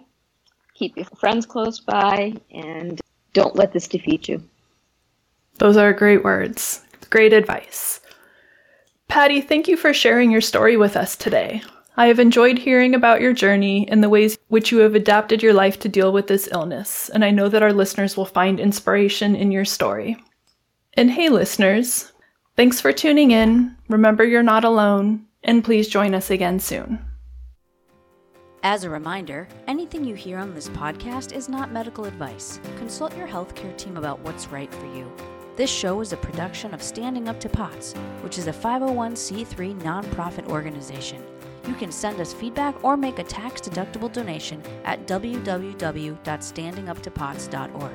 Keep 0.73 0.95
your 0.95 1.05
friends 1.05 1.45
close 1.45 1.79
by. 1.79 2.33
And 2.51 3.01
don't 3.33 3.55
let 3.55 3.73
this 3.73 3.87
defeat 3.87 4.29
you. 4.29 4.41
Those 5.57 5.75
are 5.75 5.91
great 5.91 6.23
words. 6.23 6.81
Great 7.13 7.31
advice. 7.31 7.99
Patty, 9.07 9.39
thank 9.39 9.67
you 9.67 9.77
for 9.77 9.93
sharing 9.93 10.31
your 10.31 10.41
story 10.41 10.77
with 10.77 10.97
us 10.97 11.15
today. 11.15 11.61
I 11.95 12.07
have 12.07 12.17
enjoyed 12.17 12.57
hearing 12.57 12.95
about 12.95 13.21
your 13.21 13.33
journey 13.33 13.87
and 13.87 14.03
the 14.03 14.09
ways 14.09 14.35
which 14.47 14.71
you 14.71 14.79
have 14.79 14.95
adapted 14.95 15.43
your 15.43 15.53
life 15.53 15.79
to 15.81 15.87
deal 15.87 16.11
with 16.11 16.25
this 16.25 16.49
illness, 16.51 17.11
and 17.13 17.23
I 17.23 17.29
know 17.29 17.49
that 17.49 17.61
our 17.61 17.71
listeners 17.71 18.17
will 18.17 18.25
find 18.25 18.59
inspiration 18.59 19.35
in 19.35 19.51
your 19.51 19.63
story. 19.63 20.17
And 20.95 21.11
hey, 21.11 21.29
listeners, 21.29 22.11
thanks 22.55 22.81
for 22.81 22.91
tuning 22.91 23.29
in. 23.29 23.77
Remember, 23.89 24.23
you're 24.23 24.41
not 24.41 24.63
alone, 24.63 25.27
and 25.43 25.63
please 25.63 25.87
join 25.87 26.15
us 26.15 26.31
again 26.31 26.59
soon. 26.59 26.97
As 28.63 28.85
a 28.85 28.89
reminder, 28.89 29.47
anything 29.67 30.03
you 30.03 30.15
hear 30.15 30.39
on 30.39 30.55
this 30.55 30.69
podcast 30.69 31.31
is 31.31 31.47
not 31.47 31.71
medical 31.71 32.05
advice. 32.05 32.59
Consult 32.77 33.15
your 33.15 33.27
healthcare 33.27 33.77
team 33.77 33.97
about 33.97 34.19
what's 34.21 34.47
right 34.47 34.73
for 34.73 34.87
you. 34.95 35.11
This 35.55 35.69
show 35.69 36.01
is 36.01 36.13
a 36.13 36.17
production 36.17 36.73
of 36.73 36.81
Standing 36.81 37.29
Up 37.29 37.39
to 37.41 37.47
POTS, 37.47 37.93
which 38.21 38.39
is 38.39 38.47
a 38.47 38.51
501c3 38.51 39.79
nonprofit 39.81 40.47
organization. 40.47 41.23
You 41.67 41.75
can 41.75 41.91
send 41.91 42.19
us 42.19 42.33
feedback 42.33 42.83
or 42.83 42.97
make 42.97 43.19
a 43.19 43.23
tax 43.23 43.61
deductible 43.61 44.11
donation 44.11 44.63
at 44.83 45.05
www.standinguptopots.org. 45.05 47.91